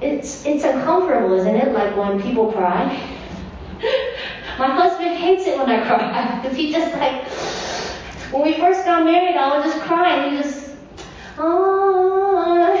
It's, 0.00 0.44
it's 0.44 0.64
uncomfortable, 0.64 1.38
isn't 1.38 1.54
it? 1.54 1.72
Like 1.72 1.96
when 1.96 2.20
people 2.20 2.50
cry. 2.50 3.18
My 4.58 4.66
husband 4.66 5.16
hates 5.16 5.46
it 5.46 5.56
when 5.58 5.70
I 5.70 5.86
cry 5.86 6.40
because 6.40 6.56
he 6.56 6.72
just 6.72 6.94
like, 6.96 7.24
when 8.32 8.42
we 8.42 8.54
first 8.58 8.84
got 8.84 9.04
married, 9.04 9.36
I 9.36 9.56
would 9.56 9.64
just 9.64 9.80
cry 9.80 10.16
and 10.16 10.36
he 10.36 10.42
just, 10.42 10.76
oh, 11.38 12.76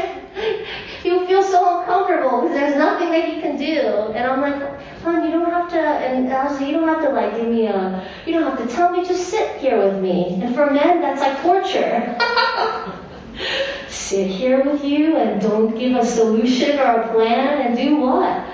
he'll 1.02 1.26
feel 1.26 1.42
so 1.42 1.80
uncomfortable 1.80 2.42
because 2.42 2.56
there's 2.56 2.76
nothing 2.76 3.10
that 3.10 3.24
he 3.24 3.40
can 3.40 3.56
do. 3.56 4.12
And 4.14 4.26
I'm 4.26 4.40
like, 4.40 4.82
hon, 5.00 5.24
you 5.24 5.30
don't 5.30 5.50
have 5.50 5.70
to, 5.70 5.80
and 5.80 6.30
I 6.30 6.66
you 6.66 6.72
don't 6.72 6.86
have 6.86 7.02
to 7.06 7.12
like 7.12 7.36
give 7.36 7.48
me 7.48 7.66
a, 7.66 8.06
you 8.26 8.34
don't 8.34 8.44
have 8.44 8.58
to 8.58 8.74
tell 8.74 8.90
me, 8.90 9.06
just 9.06 9.28
sit 9.28 9.56
here 9.56 9.78
with 9.78 10.02
me. 10.02 10.40
And 10.42 10.54
for 10.54 10.70
men, 10.70 11.00
that's 11.00 11.20
like 11.20 11.40
torture. 11.40 12.18
sit 13.88 14.26
here 14.26 14.64
with 14.64 14.84
you 14.84 15.16
and 15.16 15.40
don't 15.40 15.78
give 15.78 15.96
a 15.96 16.04
solution 16.04 16.78
or 16.78 17.00
a 17.00 17.12
plan 17.12 17.66
and 17.66 17.76
do 17.76 17.96
what? 17.96 18.44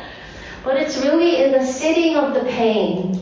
But 0.66 0.78
it's 0.78 0.98
really 0.98 1.44
in 1.44 1.52
the 1.52 1.64
sitting 1.64 2.16
of 2.16 2.34
the 2.34 2.40
pain 2.40 3.14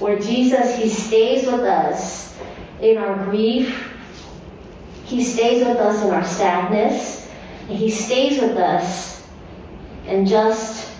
where 0.00 0.18
Jesus, 0.18 0.76
He 0.76 0.88
stays 0.88 1.46
with 1.46 1.60
us 1.60 2.36
in 2.82 2.98
our 2.98 3.24
grief. 3.24 3.88
He 5.04 5.22
stays 5.22 5.64
with 5.64 5.76
us 5.76 6.02
in 6.02 6.10
our 6.10 6.24
sadness. 6.24 7.30
And 7.68 7.78
He 7.78 7.88
stays 7.88 8.40
with 8.40 8.56
us 8.56 9.24
and 10.06 10.26
just, 10.26 10.90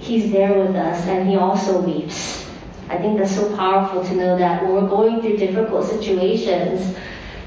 He's 0.00 0.30
there 0.30 0.58
with 0.58 0.76
us 0.76 1.06
and 1.06 1.26
He 1.26 1.36
also 1.36 1.80
weeps. 1.80 2.46
I 2.90 2.98
think 2.98 3.18
that's 3.18 3.34
so 3.34 3.56
powerful 3.56 4.04
to 4.04 4.14
know 4.14 4.36
that 4.36 4.62
when 4.62 4.74
we're 4.74 4.86
going 4.86 5.22
through 5.22 5.38
difficult 5.38 5.88
situations, 5.88 6.94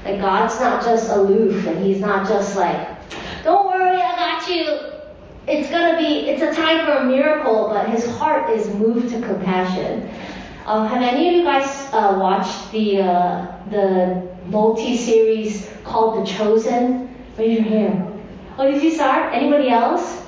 that 0.02 0.20
God's 0.20 0.58
not 0.58 0.82
just 0.82 1.08
aloof 1.10 1.68
and 1.68 1.84
He's 1.84 2.00
not 2.00 2.26
just 2.26 2.56
like, 2.56 2.98
don't 3.44 3.68
worry, 3.68 3.96
I 3.96 4.16
got 4.16 4.48
you. 4.48 4.85
It's 5.48 5.70
gonna 5.70 5.96
be, 5.96 6.28
it's 6.28 6.42
a 6.42 6.52
time 6.52 6.84
for 6.84 6.92
a 6.92 7.04
miracle, 7.04 7.68
but 7.72 7.88
His 7.88 8.04
heart 8.16 8.50
is 8.50 8.68
moved 8.74 9.10
to 9.10 9.20
compassion. 9.20 10.10
Um, 10.66 10.88
have 10.88 11.02
any 11.02 11.28
of 11.28 11.34
you 11.34 11.44
guys 11.44 11.88
uh, 11.92 12.18
watched 12.20 12.72
the 12.72 13.00
uh, 13.00 13.46
the 13.70 14.28
multi-series 14.46 15.70
called 15.84 16.20
The 16.20 16.26
Chosen? 16.26 17.14
Raise 17.38 17.60
your 17.60 17.68
hand. 17.68 18.20
Oh, 18.58 18.68
did 18.68 18.82
you 18.82 18.90
start? 18.90 19.32
Anybody 19.32 19.68
else? 19.68 20.22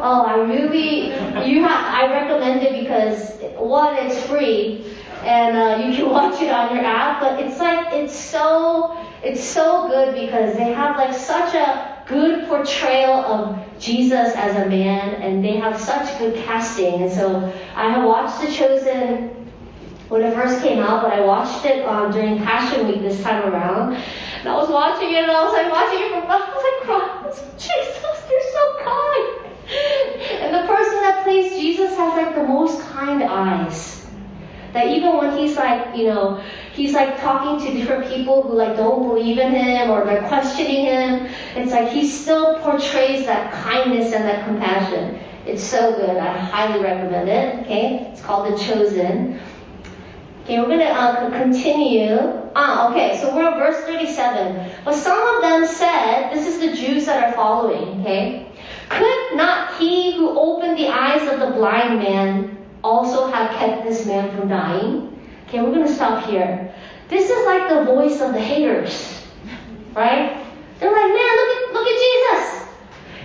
Oh, 0.00 0.22
I 0.26 0.42
really, 0.42 1.10
you 1.46 1.62
have, 1.62 1.84
I 1.94 2.12
recommend 2.12 2.62
it 2.62 2.82
because 2.82 3.32
one, 3.56 3.96
it's 3.96 4.20
free, 4.26 4.92
and 5.22 5.56
uh, 5.56 5.84
you 5.84 5.92
can 5.94 6.10
watch 6.18 6.40
it 6.40 6.50
on 6.50 6.74
your 6.74 6.84
app. 6.84 7.20
But 7.20 7.38
it's 7.38 7.60
like 7.60 7.92
it's 7.92 8.18
so, 8.18 8.98
it's 9.22 9.44
so 9.44 9.86
good 9.86 10.14
because 10.14 10.56
they 10.56 10.72
have 10.72 10.96
like 10.96 11.14
such 11.14 11.54
a 11.54 12.02
good 12.06 12.48
portrayal 12.48 13.12
of 13.12 13.67
Jesus 13.78 14.34
as 14.34 14.56
a 14.56 14.68
man, 14.68 15.22
and 15.22 15.44
they 15.44 15.56
have 15.56 15.80
such 15.80 16.18
good 16.18 16.34
casting. 16.44 17.02
And 17.02 17.12
so 17.12 17.52
I 17.74 17.90
have 17.90 18.04
watched 18.04 18.40
The 18.40 18.52
Chosen 18.52 19.28
when 20.08 20.22
it 20.22 20.34
first 20.34 20.62
came 20.62 20.78
out, 20.78 21.02
but 21.02 21.12
I 21.12 21.20
watched 21.20 21.64
it 21.64 21.84
um, 21.84 22.10
during 22.12 22.38
Passion 22.38 22.88
Week 22.88 23.02
this 23.02 23.22
time 23.22 23.52
around. 23.52 23.94
And 23.94 24.48
I 24.48 24.56
was 24.56 24.68
watching 24.68 25.10
it, 25.10 25.22
and 25.22 25.30
I 25.30 25.44
was 25.44 25.52
like 25.52 25.70
watching 25.70 26.00
it 26.00 26.10
from, 26.10 26.30
I 26.30 26.52
was 26.54 26.64
like. 26.64 26.78
Jesus, 27.58 27.98
you're 28.30 28.52
so 28.52 28.76
kind. 28.84 29.48
And 30.40 30.54
the 30.54 30.66
person 30.66 30.94
that 31.02 31.20
plays 31.24 31.52
Jesus 31.60 31.96
has 31.96 32.14
like 32.16 32.34
the 32.34 32.44
most 32.44 32.80
kind 32.88 33.22
eyes. 33.22 34.06
That 34.72 34.86
even 34.88 35.16
when 35.16 35.36
he's 35.36 35.56
like, 35.56 35.96
you 35.96 36.04
know, 36.04 36.42
he's 36.78 36.94
like 36.94 37.20
talking 37.20 37.58
to 37.66 37.76
different 37.76 38.08
people 38.08 38.42
who 38.42 38.54
like 38.54 38.76
don't 38.76 39.08
believe 39.08 39.38
in 39.38 39.52
him 39.52 39.90
or 39.90 40.04
they're 40.04 40.26
questioning 40.28 40.86
him, 40.86 41.26
it's 41.56 41.72
like 41.72 41.88
he 41.90 42.08
still 42.08 42.60
portrays 42.60 43.26
that 43.26 43.52
kindness 43.52 44.12
and 44.12 44.24
that 44.24 44.46
compassion. 44.46 45.18
It's 45.44 45.62
so 45.62 45.96
good. 45.96 46.16
I 46.16 46.38
highly 46.38 46.80
recommend 46.80 47.28
it. 47.28 47.64
Okay, 47.64 48.08
it's 48.12 48.20
called 48.20 48.52
The 48.52 48.58
Chosen. 48.58 49.40
Okay, 50.44 50.60
we're 50.60 50.66
going 50.66 50.78
to 50.78 50.86
uh, 50.86 51.30
continue. 51.30 52.16
Ah, 52.54 52.90
okay, 52.90 53.18
so 53.20 53.34
we're 53.34 53.46
on 53.46 53.58
verse 53.58 53.84
37. 53.84 54.70
But 54.84 54.94
some 54.94 55.20
of 55.34 55.42
them 55.42 55.66
said, 55.66 56.30
this 56.32 56.46
is 56.46 56.60
the 56.60 56.74
Jews 56.74 57.06
that 57.06 57.22
are 57.24 57.32
following, 57.32 58.00
okay? 58.00 58.50
Could 58.88 59.36
not 59.36 59.76
he 59.78 60.16
who 60.16 60.38
opened 60.38 60.78
the 60.78 60.88
eyes 60.88 61.28
of 61.32 61.40
the 61.40 61.50
blind 61.50 61.98
man 61.98 62.56
also 62.82 63.26
have 63.30 63.50
kept 63.56 63.84
this 63.84 64.06
man 64.06 64.34
from 64.36 64.48
dying? 64.48 65.07
Okay, 65.48 65.62
we're 65.62 65.72
going 65.72 65.86
to 65.86 65.94
stop 65.94 66.26
here. 66.26 66.74
This 67.08 67.30
is 67.30 67.46
like 67.46 67.70
the 67.70 67.84
voice 67.86 68.20
of 68.20 68.34
the 68.34 68.40
haters, 68.40 69.24
right? 69.94 70.44
They're 70.78 70.92
like, 70.92 71.08
man, 71.08 71.36
look 71.36 71.50
at, 71.56 71.72
look 71.72 71.86
at 71.88 71.98
Jesus. 72.04 72.68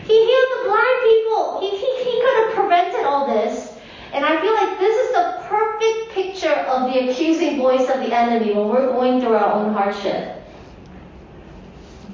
He 0.08 0.14
healed 0.14 0.48
the 0.56 0.70
blind 0.70 0.98
people. 1.04 1.60
He, 1.60 1.70
he, 1.72 2.04
he 2.06 2.22
could 2.22 2.46
have 2.46 2.54
prevented 2.56 3.06
all 3.06 3.28
this. 3.28 3.76
And 4.14 4.24
I 4.24 4.40
feel 4.40 4.54
like 4.54 4.80
this 4.80 4.96
is 5.06 5.16
the 5.16 5.44
perfect 5.50 6.14
picture 6.14 6.54
of 6.72 6.94
the 6.94 7.10
accusing 7.10 7.58
voice 7.58 7.90
of 7.90 7.98
the 7.98 8.16
enemy 8.16 8.54
when 8.54 8.70
we're 8.70 8.88
going 8.88 9.20
through 9.20 9.36
our 9.36 9.56
own 9.56 9.74
hardship. 9.74 10.42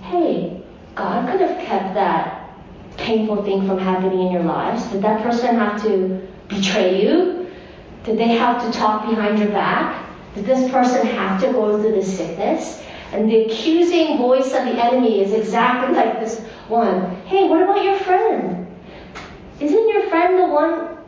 Hey, 0.02 0.64
God 0.96 1.30
could 1.30 1.42
have 1.42 1.64
kept 1.64 1.94
that 1.94 2.50
painful 2.98 3.44
thing 3.44 3.68
from 3.68 3.78
happening 3.78 4.26
in 4.26 4.32
your 4.32 4.44
lives. 4.44 4.88
Did 4.88 5.04
that 5.04 5.22
person 5.22 5.56
have 5.56 5.84
to 5.84 6.28
betray 6.48 7.04
you? 7.04 7.39
Did 8.04 8.18
they 8.18 8.30
have 8.30 8.64
to 8.64 8.78
talk 8.78 9.10
behind 9.10 9.40
your 9.40 9.50
back? 9.50 10.08
Did 10.36 10.46
this 10.46 10.72
person 10.72 11.06
have 11.08 11.42
to 11.42 11.52
go 11.52 11.82
through 11.82 11.92
this 11.92 12.18
sickness? 12.18 12.82
And 13.12 13.30
the 13.30 13.46
accusing 13.46 14.18
voice 14.18 14.48
of 14.48 14.66
the 14.66 14.84
enemy 14.84 15.22
is 15.22 15.34
exactly 15.34 15.96
like 15.96 16.20
this 16.20 16.40
one. 16.68 17.16
Hey, 17.26 17.48
what 17.48 17.62
about 17.62 17.84
your 17.84 17.98
friend? 18.00 18.68
Isn't 19.60 19.90
your 19.90 20.08
friend 20.10 20.40
the 20.40 20.48
one 20.48 21.00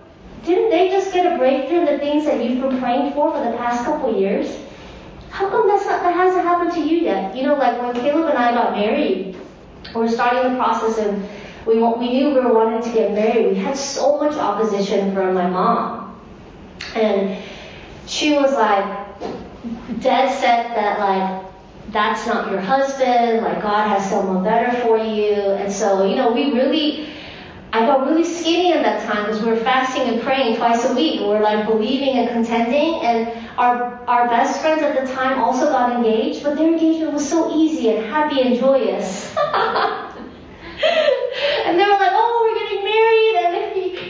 didn't 0.45 0.71
they 0.71 0.89
just 0.89 1.13
get 1.13 1.31
a 1.31 1.37
breakthrough 1.37 1.79
in 1.79 1.85
the 1.85 1.99
things 1.99 2.25
that 2.25 2.43
you've 2.43 2.61
been 2.61 2.79
praying 2.79 3.13
for 3.13 3.31
for 3.31 3.43
the 3.43 3.55
past 3.57 3.85
couple 3.85 4.19
years? 4.19 4.57
How 5.29 5.49
come 5.49 5.67
that's 5.67 5.85
not, 5.85 6.01
that 6.01 6.15
hasn't 6.15 6.43
happened 6.43 6.73
to 6.73 6.81
you 6.81 6.97
yet? 6.97 7.35
You 7.35 7.43
know, 7.43 7.55
like 7.55 7.79
when 7.81 7.93
Caleb 7.93 8.29
and 8.29 8.37
I 8.37 8.51
got 8.51 8.71
married, 8.71 9.37
we 9.93 10.01
were 10.01 10.09
starting 10.09 10.51
the 10.51 10.57
process 10.57 10.97
and 10.97 11.29
we, 11.65 11.75
we 11.75 12.09
knew 12.11 12.29
we 12.29 12.39
were 12.39 12.53
wanting 12.53 12.81
to 12.81 12.97
get 12.97 13.11
married. 13.11 13.49
We 13.49 13.55
had 13.55 13.77
so 13.77 14.17
much 14.17 14.33
opposition 14.33 15.13
from 15.13 15.35
my 15.35 15.47
mom. 15.47 16.00
And 16.95 17.41
she 18.07 18.33
was 18.33 18.53
like, 18.53 19.07
dead 20.01 20.29
set 20.39 20.75
that 20.75 20.99
like, 20.99 21.51
that's 21.91 22.25
not 22.25 22.49
your 22.51 22.61
husband, 22.61 23.41
like 23.43 23.61
God 23.61 23.87
has 23.89 24.09
someone 24.09 24.43
better 24.43 24.81
for 24.81 24.97
you. 24.97 25.33
And 25.33 25.71
so, 25.71 26.05
you 26.05 26.15
know, 26.15 26.31
we 26.31 26.51
really, 26.53 27.09
I 27.73 27.85
got 27.85 28.07
really 28.07 28.23
skinny 28.23 28.71
in 28.71 28.81
that 28.83 29.03
time 29.09 29.25
because 29.25 29.41
we 29.41 29.49
were 29.49 29.57
fasting 29.57 30.03
and 30.03 30.21
praying 30.21 30.57
twice 30.57 30.85
a 30.85 30.93
week. 30.93 31.19
We 31.19 31.27
were 31.27 31.39
like 31.41 31.67
believing 31.67 32.17
and 32.17 32.29
contending. 32.29 33.01
And 33.01 33.49
our, 33.57 33.99
our 34.07 34.27
best 34.29 34.61
friends 34.61 34.81
at 34.81 35.05
the 35.05 35.13
time 35.13 35.39
also 35.39 35.69
got 35.69 35.91
engaged, 35.95 36.43
but 36.43 36.55
their 36.57 36.67
engagement 36.67 37.13
was 37.13 37.27
so 37.27 37.53
easy 37.55 37.89
and 37.89 38.05
happy 38.05 38.41
and 38.41 38.57
joyous. 38.57 39.35
and 41.65 41.79
they 41.79 41.83
were 41.83 41.99
like, 41.99 42.11
oh, 42.13 42.39
we're 42.41 42.59
getting 42.59 42.83
married. 42.83 43.35
And 43.43 43.55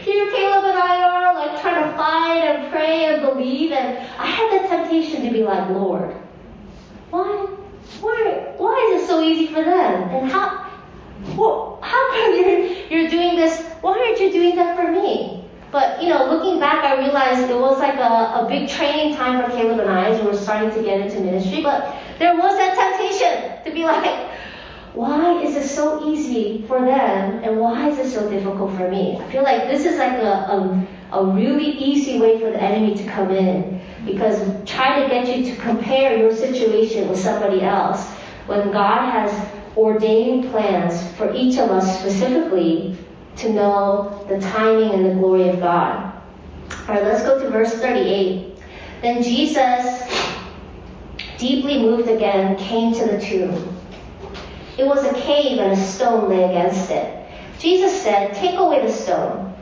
here 0.01 0.31
Caleb 0.31 0.65
and 0.65 0.77
I 0.77 1.03
are 1.03 1.33
like 1.33 1.61
trying 1.61 1.83
to 1.83 1.97
fight 1.97 2.43
and 2.43 2.71
pray 2.71 3.05
and 3.05 3.21
believe. 3.41 3.71
And 3.71 3.97
I 4.17 4.27
had 4.27 4.63
the 4.63 4.67
temptation 4.67 5.23
to 5.23 5.31
be 5.31 5.43
like, 5.43 5.69
Lord, 5.69 6.15
why, 7.09 7.47
why, 7.99 8.53
why 8.57 8.93
is 8.93 9.03
it 9.03 9.07
so 9.07 9.21
easy 9.21 9.47
for 9.47 9.63
them? 9.63 10.09
And 10.09 10.31
how, 10.31 10.69
well, 11.35 11.79
how 11.81 12.11
come 12.11 12.35
you're, 12.39 12.59
you're 12.89 13.09
doing 13.09 13.35
this? 13.35 13.61
Why 13.81 13.97
aren't 13.99 14.19
you 14.19 14.31
doing 14.31 14.55
that 14.55 14.75
for 14.75 14.91
me? 14.91 15.49
But, 15.71 16.03
you 16.03 16.09
know, 16.09 16.25
looking 16.25 16.59
back, 16.59 16.83
I 16.83 16.97
realized 16.99 17.49
it 17.49 17.57
was 17.57 17.79
like 17.79 17.95
a, 17.95 18.43
a 18.43 18.45
big 18.47 18.67
training 18.67 19.15
time 19.15 19.41
for 19.41 19.49
Caleb 19.51 19.79
and 19.79 19.89
I 19.89 20.09
as 20.09 20.19
we 20.19 20.27
were 20.27 20.35
starting 20.35 20.69
to 20.71 20.83
get 20.83 20.99
into 20.99 21.21
ministry. 21.21 21.63
But 21.63 21.95
there 22.19 22.35
was 22.35 22.57
that 22.57 22.75
temptation 22.75 23.63
to 23.63 23.71
be 23.71 23.85
like, 23.85 24.29
why 24.93 25.41
is 25.41 25.55
it 25.55 25.63
so 25.63 26.05
easy 26.05 26.65
for 26.67 26.81
them 26.81 27.41
and 27.41 27.57
why 27.57 27.89
is 27.89 27.99
it 27.99 28.11
so 28.11 28.29
difficult 28.29 28.75
for 28.75 28.89
me? 28.89 29.17
I 29.17 29.31
feel 29.31 29.43
like 29.43 29.69
this 29.69 29.85
is 29.85 29.97
like 29.97 30.11
a, 30.11 30.51
a, 30.51 30.87
a 31.11 31.25
really 31.25 31.71
easy 31.77 32.19
way 32.19 32.39
for 32.39 32.51
the 32.51 32.61
enemy 32.61 32.95
to 32.95 33.03
come 33.03 33.31
in 33.31 33.81
because 34.05 34.39
trying 34.65 35.03
to 35.03 35.09
get 35.09 35.35
you 35.35 35.53
to 35.53 35.61
compare 35.61 36.17
your 36.17 36.33
situation 36.33 37.09
with 37.09 37.19
somebody 37.19 37.61
else 37.61 38.09
when 38.47 38.71
God 38.71 39.11
has 39.11 39.31
ordained 39.77 40.51
plans 40.51 41.11
for 41.13 41.33
each 41.33 41.57
of 41.57 41.69
us 41.69 41.99
specifically 41.99 42.97
to 43.37 43.51
know 43.51 44.25
the 44.27 44.39
timing 44.39 44.91
and 44.91 45.05
the 45.05 45.15
glory 45.15 45.49
of 45.49 45.59
God. 45.59 46.13
Alright, 46.87 47.03
let's 47.03 47.23
go 47.23 47.41
to 47.41 47.49
verse 47.49 47.73
38. 47.73 48.57
Then 49.01 49.23
Jesus, 49.23 50.03
deeply 51.37 51.81
moved 51.81 52.09
again, 52.09 52.57
came 52.57 52.93
to 52.93 53.05
the 53.05 53.19
tomb. 53.21 53.77
It 54.77 54.85
was 54.85 55.03
a 55.05 55.13
cave 55.13 55.59
and 55.59 55.73
a 55.73 55.75
stone 55.75 56.29
lay 56.29 56.43
against 56.43 56.89
it. 56.91 57.27
Jesus 57.59 58.01
said, 58.01 58.33
Take 58.33 58.57
away 58.57 58.85
the 58.85 58.91
stone. 58.91 59.53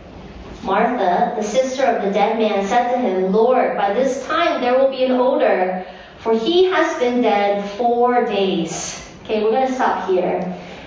Martha, 0.64 1.34
the 1.38 1.44
sister 1.44 1.86
of 1.86 2.04
the 2.04 2.12
dead 2.12 2.38
man, 2.38 2.66
said 2.68 2.92
to 2.92 2.98
him, 3.00 3.32
Lord, 3.32 3.78
by 3.78 3.94
this 3.94 4.26
time 4.28 4.62
there 4.62 4.78
will 4.78 4.90
be 4.90 5.06
an 5.06 5.12
odor, 5.12 5.86
for 6.20 6.38
he 6.38 6.66
has 6.66 7.00
been 7.00 7.22
dead 7.22 7.70
four 7.78 8.26
days. 8.26 9.02
Okay, 9.24 9.44
we're 9.44 9.52
going 9.52 9.68
to 9.68 9.74
stop 9.74 10.10
here. 10.10 10.40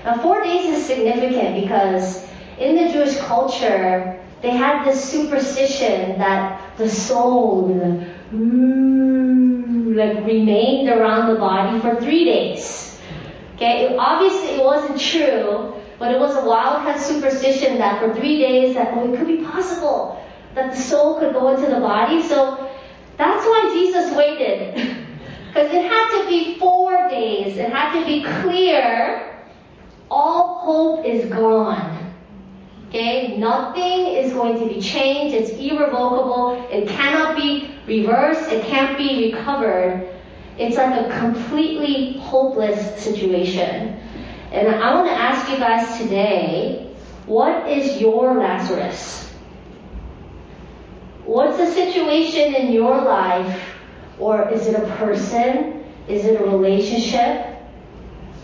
Now, 0.04 0.18
four 0.20 0.42
days 0.42 0.76
is 0.76 0.85
significant 0.85 1.64
because 1.64 2.26
in 2.58 2.76
the 2.76 2.92
Jewish 2.92 3.16
culture, 3.18 4.20
they 4.42 4.50
had 4.50 4.85
this 4.85 5.02
superstition 5.02 6.18
that 6.18 6.76
the 6.76 6.88
soul 6.88 7.68
mm, 8.32 9.96
like 9.96 10.26
remained 10.26 10.88
around 10.88 11.32
the 11.32 11.38
body 11.38 11.80
for 11.80 12.00
three 12.00 12.24
days. 12.24 12.98
Okay, 13.54 13.96
obviously 13.96 14.56
it 14.56 14.64
wasn't 14.64 15.00
true, 15.00 15.74
but 16.03 16.11
it 16.11 16.19
was 16.19 16.35
a 16.35 16.45
wildcat 16.45 17.01
superstition 17.01 17.79
that 17.79 18.01
for 18.01 18.12
three 18.12 18.37
days 18.38 18.75
that 18.75 18.93
oh, 18.93 19.12
it 19.12 19.17
could 19.17 19.29
be 19.29 19.45
possible 19.45 20.21
that 20.57 20.73
the 20.73 20.77
soul 20.77 21.21
could 21.21 21.33
go 21.33 21.55
into 21.55 21.71
the 21.71 21.79
body. 21.79 22.21
So 22.21 22.69
that's 23.17 23.45
why 23.47 23.71
Jesus 23.73 24.12
waited. 24.17 24.99
Because 25.47 25.71
it 25.71 25.85
had 25.85 26.09
to 26.19 26.29
be 26.29 26.59
four 26.59 27.11
days. 27.11 27.59
It 27.59 27.69
had 27.69 28.01
to 28.01 28.07
be 28.07 28.25
clear. 28.41 29.45
All 30.11 30.61
hope 30.61 31.05
is 31.05 31.31
gone. 31.31 32.15
Okay? 32.88 33.37
Nothing 33.37 34.07
is 34.07 34.33
going 34.33 34.59
to 34.61 34.75
be 34.75 34.81
changed. 34.81 35.35
It's 35.37 35.51
irrevocable. 35.51 36.67
It 36.73 36.88
cannot 36.88 37.37
be 37.37 37.77
reversed. 37.87 38.51
It 38.51 38.65
can't 38.65 38.97
be 38.97 39.31
recovered. 39.31 40.09
It's 40.57 40.79
like 40.79 40.99
a 40.99 41.19
completely 41.19 42.19
hopeless 42.19 43.05
situation. 43.05 44.01
And 44.53 44.69
I 44.69 44.95
want 44.95 45.09
to 45.09 45.15
ask 45.15 45.51
you 45.51 45.57
guys 45.57 45.99
today, 45.99 46.95
what 47.25 47.67
is 47.67 47.99
your 47.99 48.35
Lazarus? 48.35 49.33
What's 51.25 51.57
the 51.57 51.67
situation 51.71 52.55
in 52.55 52.71
your 52.71 53.01
life? 53.01 53.62
Or 54.19 54.51
is 54.51 54.67
it 54.67 54.75
a 54.75 54.87
person? 54.97 55.83
Is 56.07 56.27
it 56.27 56.38
a 56.38 56.45
relationship? 56.45 57.47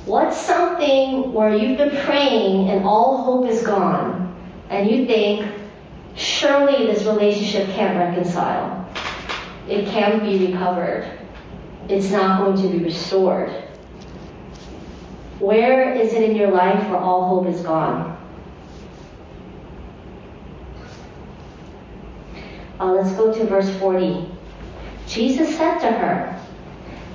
What's 0.07 0.38
something 0.38 1.35
where 1.35 1.55
you've 1.55 1.77
been 1.77 1.94
praying 2.07 2.71
and 2.71 2.87
all 2.87 3.25
hope 3.25 3.51
is 3.51 3.62
gone 3.62 4.35
and 4.71 4.90
you 4.90 5.05
think, 5.05 5.47
surely 6.14 6.87
this 6.87 7.05
relationship 7.05 7.68
can't 7.75 7.99
reconcile. 7.99 8.88
It 9.68 9.87
can't 9.88 10.23
be 10.23 10.47
recovered. 10.47 11.07
It's 11.90 12.11
not 12.11 12.44
going 12.44 12.57
to 12.62 12.68
be 12.68 12.85
restored. 12.85 13.67
Where 15.38 15.94
is 15.94 16.12
it 16.12 16.22
in 16.22 16.37
your 16.37 16.51
life 16.51 16.88
where 16.88 16.98
all 16.98 17.29
hope 17.29 17.55
is 17.55 17.61
gone? 17.62 18.16
Uh, 22.81 22.92
let's 22.92 23.12
go 23.16 23.33
to 23.33 23.44
verse 23.44 23.70
40. 23.79 24.29
Jesus 25.07 25.57
said 25.57 25.79
to 25.79 25.90
her, 25.90 26.40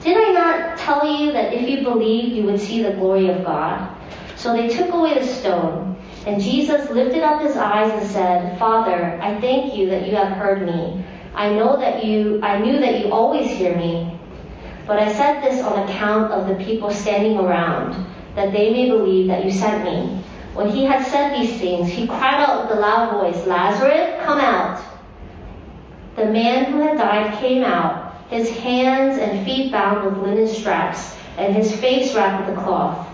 Did 0.01 0.17
I 0.17 0.31
not 0.31 0.77
tell 0.77 1.05
you 1.05 1.31
that 1.31 1.53
if 1.53 1.69
you 1.69 1.83
believed 1.83 2.35
you 2.35 2.43
would 2.43 2.59
see 2.59 2.81
the 2.81 2.93
glory 2.93 3.29
of 3.29 3.45
God? 3.45 3.89
So 4.35 4.53
they 4.53 4.67
took 4.67 4.93
away 4.93 5.19
the 5.19 5.25
stone. 5.25 5.95
And 6.25 6.41
Jesus 6.41 6.89
lifted 6.89 7.23
up 7.23 7.41
his 7.41 7.57
eyes 7.57 7.91
and 7.91 8.09
said, 8.09 8.57
Father, 8.57 9.19
I 9.21 9.39
thank 9.41 9.75
you 9.75 9.89
that 9.89 10.07
you 10.07 10.15
have 10.15 10.37
heard 10.37 10.65
me. 10.65 11.05
I 11.35 11.49
know 11.49 11.77
that 11.79 12.05
you, 12.05 12.41
I 12.41 12.59
knew 12.59 12.79
that 12.79 12.99
you 12.99 13.11
always 13.11 13.49
hear 13.49 13.75
me. 13.75 14.19
But 14.85 14.99
I 14.99 15.13
said 15.13 15.41
this 15.41 15.63
on 15.63 15.87
account 15.87 16.31
of 16.33 16.47
the 16.47 16.63
people 16.63 16.91
standing 16.91 17.37
around, 17.37 18.05
that 18.35 18.51
they 18.53 18.71
may 18.71 18.89
believe 18.89 19.27
that 19.27 19.45
you 19.45 19.51
sent 19.51 19.83
me. 19.83 20.23
When 20.53 20.69
he 20.69 20.85
had 20.85 21.05
said 21.05 21.33
these 21.33 21.59
things, 21.59 21.89
he 21.89 22.07
cried 22.07 22.43
out 22.43 22.63
with 22.63 22.77
a 22.77 22.79
loud 22.79 23.13
voice, 23.13 23.45
Lazarus, 23.47 24.23
come 24.23 24.39
out. 24.39 24.83
The 26.15 26.25
man 26.25 26.71
who 26.71 26.81
had 26.81 26.97
died 26.97 27.39
came 27.39 27.63
out, 27.63 28.15
his 28.29 28.49
hands 28.57 29.17
and 29.17 29.45
feet 29.45 29.71
bound 29.71 30.05
with 30.05 30.23
linen 30.23 30.47
straps, 30.47 31.15
and 31.37 31.55
his 31.55 31.75
face 31.75 32.13
wrapped 32.13 32.47
with 32.47 32.57
a 32.57 32.61
cloth. 32.61 33.07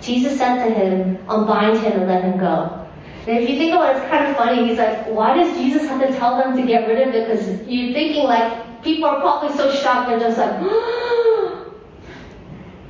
Jesus 0.00 0.38
said 0.38 0.64
to 0.64 0.72
him, 0.72 1.18
Unbind 1.28 1.78
him 1.78 2.00
and 2.00 2.08
let 2.08 2.22
him 2.22 2.38
go. 2.38 2.86
And 3.26 3.38
if 3.38 3.50
you 3.50 3.58
think 3.58 3.74
about 3.74 3.96
it, 3.96 3.98
it's 3.98 4.08
kind 4.08 4.26
of 4.26 4.36
funny. 4.36 4.68
He's 4.68 4.78
like, 4.78 5.06
why 5.08 5.36
does 5.36 5.56
Jesus 5.56 5.82
have 5.88 6.00
to 6.00 6.16
tell 6.16 6.36
them 6.38 6.56
to 6.56 6.64
get 6.64 6.86
rid 6.86 7.08
of 7.08 7.12
it? 7.12 7.26
Because 7.26 7.48
you're 7.66 7.92
thinking 7.92 8.22
like, 8.22 8.84
people 8.84 9.08
are 9.08 9.20
probably 9.20 9.56
so 9.56 9.72
shocked, 9.74 10.08
they're 10.08 10.20
just 10.20 10.38
like, 10.38 10.52
oh, 10.60 11.05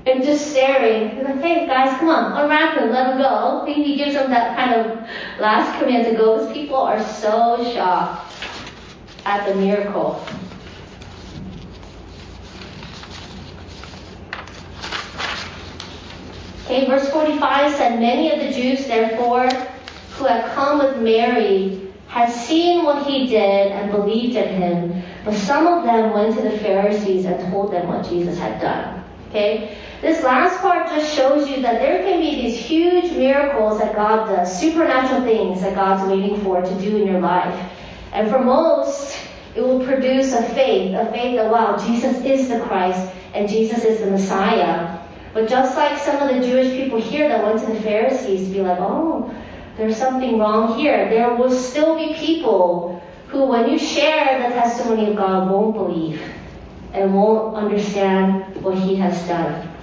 and 0.06 0.22
just 0.22 0.52
staring. 0.52 1.16
He's 1.16 1.24
like, 1.24 1.40
hey 1.40 1.66
guys, 1.66 1.98
come 1.98 2.08
on, 2.08 2.40
unwrap 2.40 2.78
him, 2.78 2.90
let 2.90 3.10
him 3.10 3.18
go. 3.18 3.64
He 3.66 3.96
gives 3.96 4.14
them 4.14 4.30
that 4.30 4.56
kind 4.56 4.80
of 4.80 4.98
last 5.40 5.78
command 5.80 6.06
to 6.06 6.16
go 6.16 6.38
because 6.38 6.52
people 6.52 6.76
are 6.76 7.02
so 7.02 7.72
shocked 7.74 8.32
at 9.24 9.46
the 9.48 9.54
miracle. 9.56 10.24
Okay, 16.64 16.86
verse 16.86 17.08
45 17.10 17.74
said, 17.74 18.00
Many 18.00 18.32
of 18.32 18.40
the 18.40 18.52
Jews, 18.52 18.86
therefore, 18.86 19.48
who 20.12 20.24
had 20.24 20.52
come 20.52 20.78
with 20.78 21.00
Mary, 21.00 21.92
had 22.08 22.30
seen 22.30 22.84
what 22.84 23.06
he 23.06 23.26
did 23.26 23.72
and 23.72 23.90
believed 23.90 24.36
in 24.36 24.54
him. 24.54 25.02
But 25.24 25.34
some 25.34 25.66
of 25.66 25.84
them 25.84 26.12
went 26.12 26.34
to 26.36 26.42
the 26.42 26.58
Pharisees 26.58 27.24
and 27.24 27.52
told 27.52 27.72
them 27.72 27.88
what 27.88 28.08
Jesus 28.08 28.38
had 28.38 28.60
done. 28.60 29.04
Okay? 29.28 29.76
This 30.00 30.22
last 30.22 30.61
part 30.61 30.88
just 30.88 31.14
shows 31.14 31.48
you 31.48 31.62
that 31.62 31.80
there 31.80 32.02
can 32.02 32.20
be 32.20 32.42
these 32.42 32.59
huge 32.59 33.12
miracles 33.12 33.78
that 33.78 33.94
God 33.94 34.26
does, 34.26 34.61
supernatural 34.61 35.22
things 35.22 35.62
that 35.62 35.74
God's 35.74 36.11
waiting 36.11 36.40
for 36.42 36.61
to 36.61 36.74
do 36.80 36.96
in 36.98 37.06
your 37.06 37.20
life. 37.20 37.72
And 38.12 38.30
for 38.30 38.38
most, 38.42 39.16
it 39.54 39.62
will 39.62 39.85
produce 39.85 40.35
a 40.35 40.42
faith, 40.50 40.94
a 40.94 41.11
faith 41.12 41.37
that, 41.37 41.50
wow, 41.50 41.78
Jesus 41.78 42.22
is 42.24 42.48
the 42.48 42.61
Christ 42.61 43.11
and 43.35 43.48
Jesus 43.48 43.85
is 43.85 44.00
the 44.00 44.11
Messiah. 44.11 44.98
But 45.32 45.48
just 45.48 45.76
like 45.76 45.98
some 45.98 46.22
of 46.22 46.35
the 46.35 46.46
Jewish 46.46 46.72
people 46.72 47.00
here 47.00 47.28
that 47.28 47.42
went 47.42 47.61
to 47.61 47.66
the 47.66 47.80
Pharisees 47.80 48.48
to 48.48 48.54
be 48.54 48.61
like, 48.61 48.78
oh, 48.80 49.35
there's 49.76 49.96
something 49.96 50.38
wrong 50.38 50.78
here, 50.78 51.09
there 51.09 51.35
will 51.35 51.50
still 51.50 51.96
be 51.96 52.14
people 52.14 53.02
who, 53.28 53.46
when 53.46 53.68
you 53.68 53.78
share 53.78 54.42
the 54.42 54.54
testimony 54.54 55.11
of 55.11 55.16
God, 55.16 55.50
won't 55.50 55.74
believe 55.74 56.22
and 56.92 57.14
won't 57.14 57.54
understand 57.56 58.62
what 58.62 58.78
He 58.78 58.96
has 58.96 59.26
done. 59.26 59.75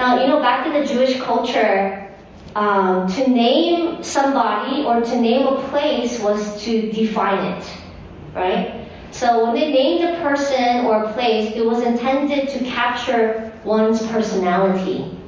Now, 0.00 0.18
you 0.18 0.28
know, 0.28 0.40
back 0.40 0.66
in 0.66 0.72
the 0.72 0.86
Jewish 0.86 1.20
culture, 1.20 2.10
um, 2.56 3.06
to 3.06 3.28
name 3.28 4.02
somebody 4.02 4.82
or 4.82 5.02
to 5.02 5.20
name 5.20 5.46
a 5.46 5.68
place 5.68 6.18
was 6.20 6.64
to 6.64 6.90
define 6.90 7.44
it, 7.44 7.70
right? 8.34 8.88
So 9.10 9.44
when 9.44 9.54
they 9.54 9.70
named 9.70 10.04
a 10.04 10.22
person 10.22 10.86
or 10.86 11.04
a 11.04 11.12
place, 11.12 11.52
it 11.54 11.66
was 11.66 11.82
intended 11.82 12.48
to 12.48 12.64
capture 12.64 13.52
one's 13.62 14.00
personality. 14.06 15.18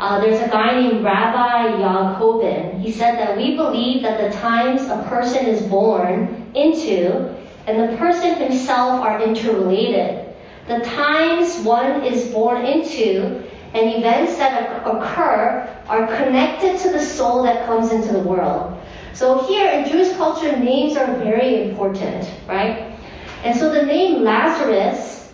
Uh, 0.00 0.20
there's 0.20 0.40
a 0.40 0.48
guy 0.48 0.80
named 0.80 1.04
Rabbi 1.04 1.78
Yaakobin. 1.78 2.80
He 2.80 2.90
said 2.90 3.20
that 3.20 3.36
we 3.36 3.54
believe 3.54 4.02
that 4.02 4.18
the 4.18 4.36
times 4.36 4.82
a 4.88 5.06
person 5.08 5.46
is 5.46 5.62
born 5.62 6.50
into 6.56 7.36
and 7.68 7.88
the 7.88 7.96
person 7.98 8.34
himself 8.34 9.00
are 9.00 9.22
interrelated. 9.22 10.26
The 10.66 10.80
times 10.80 11.60
one 11.60 12.04
is 12.04 12.32
born 12.32 12.64
into 12.64 13.44
and 13.74 13.94
events 13.94 14.36
that 14.36 14.84
occur 14.86 15.68
are 15.88 16.06
connected 16.16 16.78
to 16.80 16.90
the 16.90 17.00
soul 17.04 17.42
that 17.44 17.66
comes 17.66 17.92
into 17.92 18.12
the 18.12 18.20
world. 18.20 18.76
So 19.12 19.46
here 19.46 19.70
in 19.70 19.88
Jewish 19.88 20.16
culture, 20.16 20.56
names 20.56 20.96
are 20.96 21.06
very 21.18 21.70
important, 21.70 22.28
right? 22.48 22.98
And 23.44 23.56
so 23.58 23.72
the 23.72 23.82
name 23.82 24.22
Lazarus, 24.22 25.32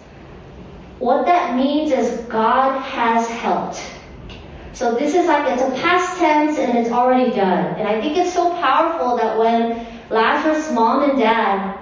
what 0.99 1.25
that 1.27 1.57
means 1.57 1.93
is 1.93 2.21
God 2.27 2.81
has 2.81 3.27
helped. 3.29 3.81
So 4.73 4.95
this 4.95 5.15
is 5.15 5.27
like 5.27 5.51
it's 5.51 5.63
a 5.63 5.71
past 5.83 6.19
tense 6.19 6.59
and 6.59 6.77
it's 6.77 6.91
already 6.91 7.31
done. 7.31 7.77
And 7.77 7.89
I 7.89 8.01
think 8.01 8.19
it's 8.19 8.33
so 8.33 8.53
powerful 8.55 9.17
that 9.17 9.39
when 9.39 9.87
Lazarus' 10.11 10.71
mom 10.73 11.09
and 11.09 11.19
dad 11.19 11.79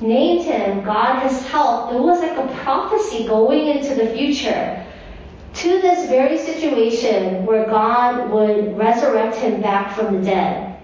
named 0.00 0.44
him 0.44 0.84
God 0.84 1.20
has 1.20 1.46
helped, 1.46 1.94
it 1.94 2.00
was 2.00 2.20
like 2.20 2.36
a 2.36 2.52
prophecy 2.62 3.26
going 3.26 3.68
into 3.68 3.94
the 3.94 4.08
future 4.08 4.84
to 5.54 5.68
this 5.80 6.08
very 6.08 6.36
situation 6.36 7.46
where 7.46 7.66
God 7.66 8.30
would 8.30 8.76
resurrect 8.76 9.36
him 9.36 9.62
back 9.62 9.94
from 9.94 10.16
the 10.16 10.22
dead. 10.24 10.80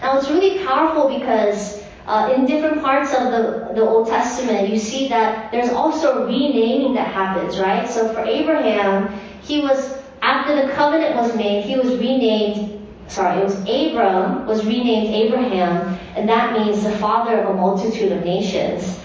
Now 0.00 0.18
it's 0.18 0.28
really 0.28 0.64
powerful 0.64 1.16
because 1.16 1.82
uh, 2.06 2.32
in 2.34 2.44
different 2.46 2.82
parts 2.82 3.14
of 3.14 3.30
the, 3.30 3.70
the 3.74 3.82
Old 3.82 4.08
Testament, 4.08 4.68
you 4.68 4.78
see 4.78 5.08
that 5.08 5.52
there's 5.52 5.70
also 5.70 6.26
renaming 6.26 6.94
that 6.94 7.14
happens, 7.14 7.60
right? 7.60 7.88
So 7.88 8.12
for 8.12 8.24
Abraham, 8.24 9.16
he 9.42 9.60
was, 9.60 9.96
after 10.22 10.56
the 10.56 10.72
covenant 10.72 11.14
was 11.14 11.36
made, 11.36 11.64
he 11.64 11.76
was 11.76 11.90
renamed, 11.90 12.84
sorry, 13.06 13.40
it 13.40 13.44
was 13.44 13.60
Abram, 13.60 14.46
was 14.46 14.66
renamed 14.66 15.14
Abraham, 15.14 15.96
and 16.16 16.28
that 16.28 16.58
means 16.58 16.82
the 16.82 16.98
father 16.98 17.40
of 17.40 17.54
a 17.54 17.54
multitude 17.54 18.10
of 18.10 18.24
nations. 18.24 18.98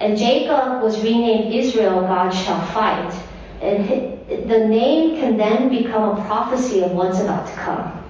And 0.00 0.16
Jacob 0.16 0.82
was 0.82 1.02
renamed 1.02 1.52
Israel, 1.52 2.00
God 2.00 2.30
shall 2.30 2.64
fight. 2.68 3.12
And 3.60 4.48
the 4.48 4.66
name 4.66 5.16
can 5.16 5.36
then 5.36 5.68
become 5.68 6.16
a 6.16 6.24
prophecy 6.26 6.82
of 6.82 6.92
what's 6.92 7.20
about 7.20 7.46
to 7.48 7.52
come. 7.54 8.04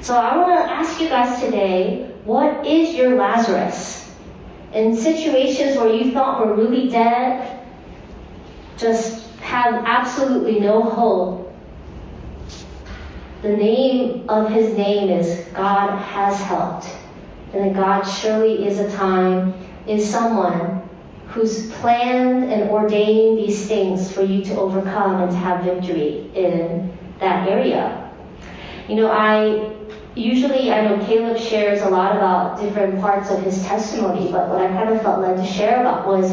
So 0.00 0.16
I 0.16 0.36
want 0.36 0.58
to 0.58 0.72
ask 0.72 1.00
you 1.00 1.08
guys 1.08 1.40
today, 1.42 2.10
what 2.24 2.66
is 2.66 2.94
your 2.94 3.16
Lazarus? 3.16 4.10
In 4.72 4.96
situations 4.96 5.76
where 5.76 5.92
you 5.92 6.12
thought 6.12 6.46
were 6.46 6.54
really 6.54 6.88
dead, 6.88 7.60
just 8.76 9.30
have 9.40 9.84
absolutely 9.86 10.60
no 10.60 10.82
hope. 10.82 11.54
The 13.42 13.56
name 13.56 14.28
of 14.28 14.50
his 14.50 14.76
name 14.76 15.10
is 15.10 15.46
God 15.54 15.96
has 15.98 16.40
helped. 16.40 16.88
And 17.52 17.64
that 17.64 17.74
God 17.74 18.02
surely 18.02 18.66
is 18.66 18.78
a 18.78 18.90
time, 18.96 19.54
is 19.86 20.08
someone 20.08 20.85
who's 21.36 21.70
planned 21.72 22.50
and 22.50 22.70
ordained 22.70 23.38
these 23.38 23.66
things 23.68 24.10
for 24.10 24.22
you 24.22 24.42
to 24.42 24.56
overcome 24.56 25.20
and 25.20 25.30
to 25.30 25.36
have 25.36 25.62
victory 25.62 26.30
in 26.34 26.90
that 27.20 27.46
area. 27.46 28.10
You 28.88 28.96
know, 28.96 29.10
I 29.10 29.70
usually 30.14 30.72
I 30.72 30.80
know 30.80 31.04
Caleb 31.04 31.38
shares 31.38 31.82
a 31.82 31.90
lot 31.90 32.16
about 32.16 32.58
different 32.58 33.02
parts 33.02 33.30
of 33.30 33.42
his 33.42 33.62
testimony, 33.66 34.32
but 34.32 34.48
what 34.48 34.62
I 34.62 34.68
kind 34.68 34.88
of 34.88 35.02
felt 35.02 35.20
led 35.20 35.36
to 35.36 35.44
share 35.44 35.82
about 35.82 36.06
was 36.06 36.30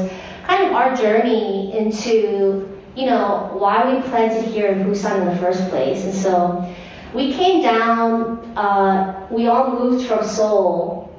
kind 0.47 0.63
of 0.67 0.71
our 0.71 0.95
journey 0.95 1.77
into, 1.77 2.79
you 2.95 3.05
know, 3.05 3.51
why 3.53 3.93
we 3.93 4.01
planted 4.03 4.45
here 4.45 4.67
in 4.67 4.85
Busan 4.85 5.21
in 5.21 5.25
the 5.27 5.37
first 5.37 5.67
place. 5.69 6.05
And 6.05 6.13
so 6.13 6.73
we 7.13 7.33
came 7.33 7.61
down, 7.61 8.39
uh, 8.55 9.27
we 9.29 9.47
all 9.47 9.69
moved 9.77 10.07
from 10.07 10.23
Seoul, 10.23 11.13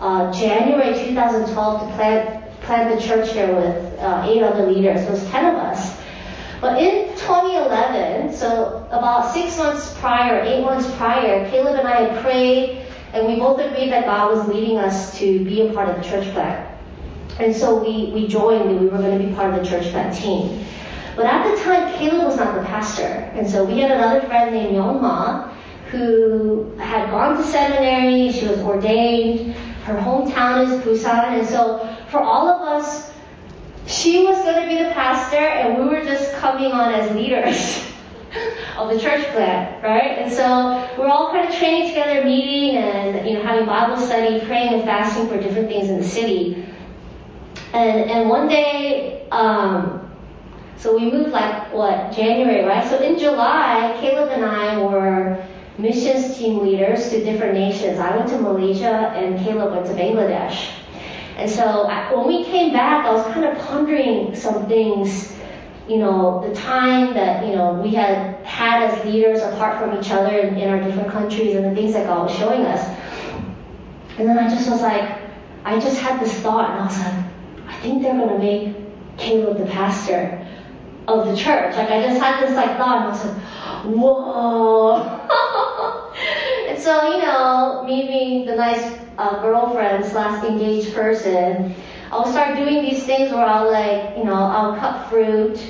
uh, 0.00 0.32
January 0.32 0.92
2012 0.92 1.80
to 1.80 1.94
plant, 1.94 2.47
plant 2.68 2.94
the 2.94 3.04
church 3.04 3.32
here 3.32 3.48
with 3.54 3.98
uh, 3.98 4.26
eight 4.28 4.42
other 4.42 4.70
leaders. 4.70 5.00
It 5.00 5.10
was 5.10 5.24
10 5.30 5.46
of 5.46 5.54
us. 5.54 5.98
But 6.60 6.82
in 6.82 7.08
2011, 7.16 8.36
so 8.36 8.86
about 8.90 9.32
six 9.32 9.56
months 9.56 9.94
prior, 9.98 10.42
eight 10.42 10.62
months 10.62 10.86
prior, 10.96 11.48
Caleb 11.48 11.78
and 11.78 11.88
I 11.88 12.02
had 12.02 12.22
prayed 12.22 12.84
and 13.14 13.26
we 13.26 13.36
both 13.36 13.58
agreed 13.58 13.90
that 13.90 14.04
God 14.04 14.36
was 14.36 14.46
leading 14.48 14.76
us 14.76 15.18
to 15.18 15.42
be 15.44 15.66
a 15.66 15.72
part 15.72 15.88
of 15.88 15.96
the 15.96 16.06
church 16.06 16.30
plant. 16.34 16.78
And 17.40 17.56
so 17.56 17.82
we, 17.82 18.12
we 18.12 18.28
joined 18.28 18.68
and 18.68 18.80
we 18.80 18.86
were 18.88 18.98
going 18.98 19.18
to 19.18 19.26
be 19.26 19.34
part 19.34 19.54
of 19.54 19.64
the 19.64 19.68
church 19.68 19.90
plant 19.90 20.14
team. 20.14 20.62
But 21.16 21.24
at 21.24 21.50
the 21.50 21.62
time, 21.62 21.96
Caleb 21.96 22.26
was 22.26 22.36
not 22.36 22.54
the 22.54 22.66
pastor. 22.66 23.30
And 23.34 23.48
so 23.48 23.64
we 23.64 23.78
had 23.78 23.92
another 23.92 24.26
friend 24.26 24.54
named 24.54 24.76
Yonma 24.76 25.54
who 25.90 26.76
had 26.76 27.08
gone 27.10 27.38
to 27.38 27.44
seminary, 27.44 28.30
she 28.30 28.46
was 28.46 28.58
ordained, 28.58 29.54
her 29.84 29.96
hometown 29.96 30.66
is 30.66 30.84
Busan, 30.84 31.38
and 31.38 31.48
so 31.48 31.78
for 32.10 32.20
all 32.20 32.48
of 32.48 32.62
us 32.62 33.08
she 33.88 34.22
was 34.22 34.36
going 34.42 34.62
to 34.62 34.68
be 34.68 34.84
the 34.84 34.90
pastor, 34.90 35.36
and 35.36 35.78
we 35.78 35.88
were 35.88 36.04
just 36.04 36.32
coming 36.34 36.72
on 36.72 36.92
as 36.92 37.10
leaders 37.16 37.82
of 38.76 38.90
the 38.90 39.00
church 39.00 39.26
plant, 39.28 39.82
right? 39.82 40.18
And 40.18 40.30
so 40.30 40.86
we're 40.98 41.08
all 41.08 41.32
kind 41.32 41.48
of 41.48 41.54
training 41.54 41.88
together, 41.88 42.22
meeting, 42.22 42.76
and 42.76 43.26
you 43.26 43.34
know 43.34 43.42
having 43.42 43.64
Bible 43.64 43.96
study, 43.96 44.44
praying 44.44 44.74
and 44.74 44.84
fasting 44.84 45.28
for 45.28 45.40
different 45.40 45.68
things 45.68 45.88
in 45.88 45.98
the 45.98 46.06
city. 46.06 46.66
And 47.72 48.10
and 48.10 48.28
one 48.28 48.46
day, 48.46 49.26
um, 49.30 50.10
so 50.76 50.94
we 50.94 51.10
moved 51.10 51.30
like 51.30 51.72
what 51.72 52.12
January, 52.12 52.66
right? 52.66 52.86
So 52.86 53.02
in 53.02 53.18
July, 53.18 53.96
Caleb 54.00 54.28
and 54.28 54.44
I 54.44 54.82
were 54.82 55.46
missions 55.78 56.36
team 56.36 56.58
leaders 56.58 57.08
to 57.08 57.24
different 57.24 57.54
nations. 57.54 57.98
I 57.98 58.14
went 58.14 58.28
to 58.28 58.38
Malaysia, 58.38 59.12
and 59.16 59.42
Caleb 59.42 59.72
went 59.72 59.86
to 59.86 59.92
Bangladesh. 59.94 60.77
And 61.38 61.48
so 61.48 61.86
when 62.12 62.26
we 62.26 62.44
came 62.44 62.72
back, 62.72 63.06
I 63.06 63.12
was 63.12 63.24
kind 63.26 63.44
of 63.44 63.56
pondering 63.58 64.34
some 64.34 64.66
things, 64.66 65.32
you 65.86 65.98
know, 65.98 66.44
the 66.46 66.52
time 66.52 67.14
that, 67.14 67.46
you 67.46 67.54
know, 67.54 67.74
we 67.74 67.94
had 67.94 68.44
had 68.44 68.90
as 68.90 69.04
leaders 69.04 69.40
apart 69.42 69.78
from 69.78 69.96
each 69.96 70.10
other 70.10 70.36
in, 70.36 70.56
in 70.56 70.68
our 70.68 70.80
different 70.80 71.10
countries 71.10 71.54
and 71.54 71.64
the 71.64 71.80
things 71.80 71.92
that 71.94 72.08
God 72.08 72.24
was 72.24 72.36
showing 72.36 72.62
us. 72.62 72.84
And 74.18 74.28
then 74.28 74.36
I 74.36 74.48
just 74.48 74.68
was 74.68 74.82
like, 74.82 75.16
I 75.64 75.78
just 75.78 76.00
had 76.00 76.20
this 76.20 76.34
thought 76.40 76.70
and 76.70 76.80
I 76.80 76.86
was 76.86 76.98
like, 76.98 77.24
I 77.68 77.80
think 77.82 78.02
they're 78.02 78.14
going 78.14 78.30
to 78.30 78.38
make 78.38 79.16
Caleb 79.16 79.58
the 79.58 79.66
pastor 79.66 80.44
of 81.06 81.24
the 81.24 81.36
church. 81.36 81.76
Like 81.76 81.88
I 81.88 82.02
just 82.02 82.20
had 82.20 82.44
this 82.44 82.56
like 82.56 82.76
thought 82.76 82.96
and 82.96 83.06
I 83.06 83.10
was 83.10 83.24
like, 83.24 83.36
whoa. 83.94 84.96
and 86.68 86.78
so, 86.80 87.14
you 87.14 87.22
know, 87.22 87.84
me 87.86 88.08
being 88.08 88.44
the 88.44 88.56
nice 88.56 89.07
uh, 89.18 89.42
girlfriend 89.42 90.04
slash 90.04 90.44
engaged 90.44 90.94
person, 90.94 91.74
I'll 92.10 92.26
start 92.26 92.56
doing 92.56 92.82
these 92.82 93.04
things 93.04 93.32
where 93.32 93.44
I'll 93.44 93.70
like, 93.70 94.16
you 94.16 94.24
know, 94.24 94.32
I'll 94.32 94.76
cut 94.76 95.10
fruit. 95.10 95.60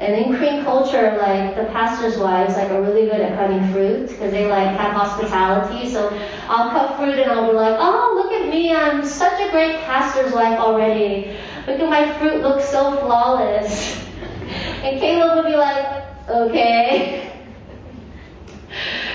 And 0.00 0.14
in 0.16 0.36
Korean 0.36 0.64
culture, 0.64 1.16
like 1.18 1.56
the 1.56 1.64
pastor's 1.72 2.18
wives 2.18 2.54
like 2.54 2.70
are 2.70 2.82
really 2.82 3.04
good 3.04 3.20
at 3.20 3.36
cutting 3.36 3.70
fruit 3.70 4.08
because 4.08 4.32
they 4.32 4.48
like 4.48 4.76
have 4.76 4.92
hospitality. 4.92 5.90
So 5.90 6.08
I'll 6.48 6.70
cut 6.70 6.96
fruit 6.96 7.18
and 7.18 7.30
I'll 7.30 7.46
be 7.46 7.52
like, 7.52 7.76
oh, 7.78 8.12
look 8.16 8.32
at 8.32 8.48
me, 8.48 8.72
I'm 8.74 9.04
such 9.04 9.40
a 9.40 9.50
great 9.50 9.80
pastor's 9.80 10.32
wife 10.32 10.58
already. 10.58 11.36
Look 11.66 11.80
at 11.80 11.88
my 11.88 12.18
fruit, 12.18 12.42
looks 12.42 12.68
so 12.68 12.96
flawless. 12.98 13.98
And 14.82 14.98
Caleb 14.98 15.44
would 15.44 15.50
be 15.52 15.56
like, 15.56 16.04
okay. 16.28 17.26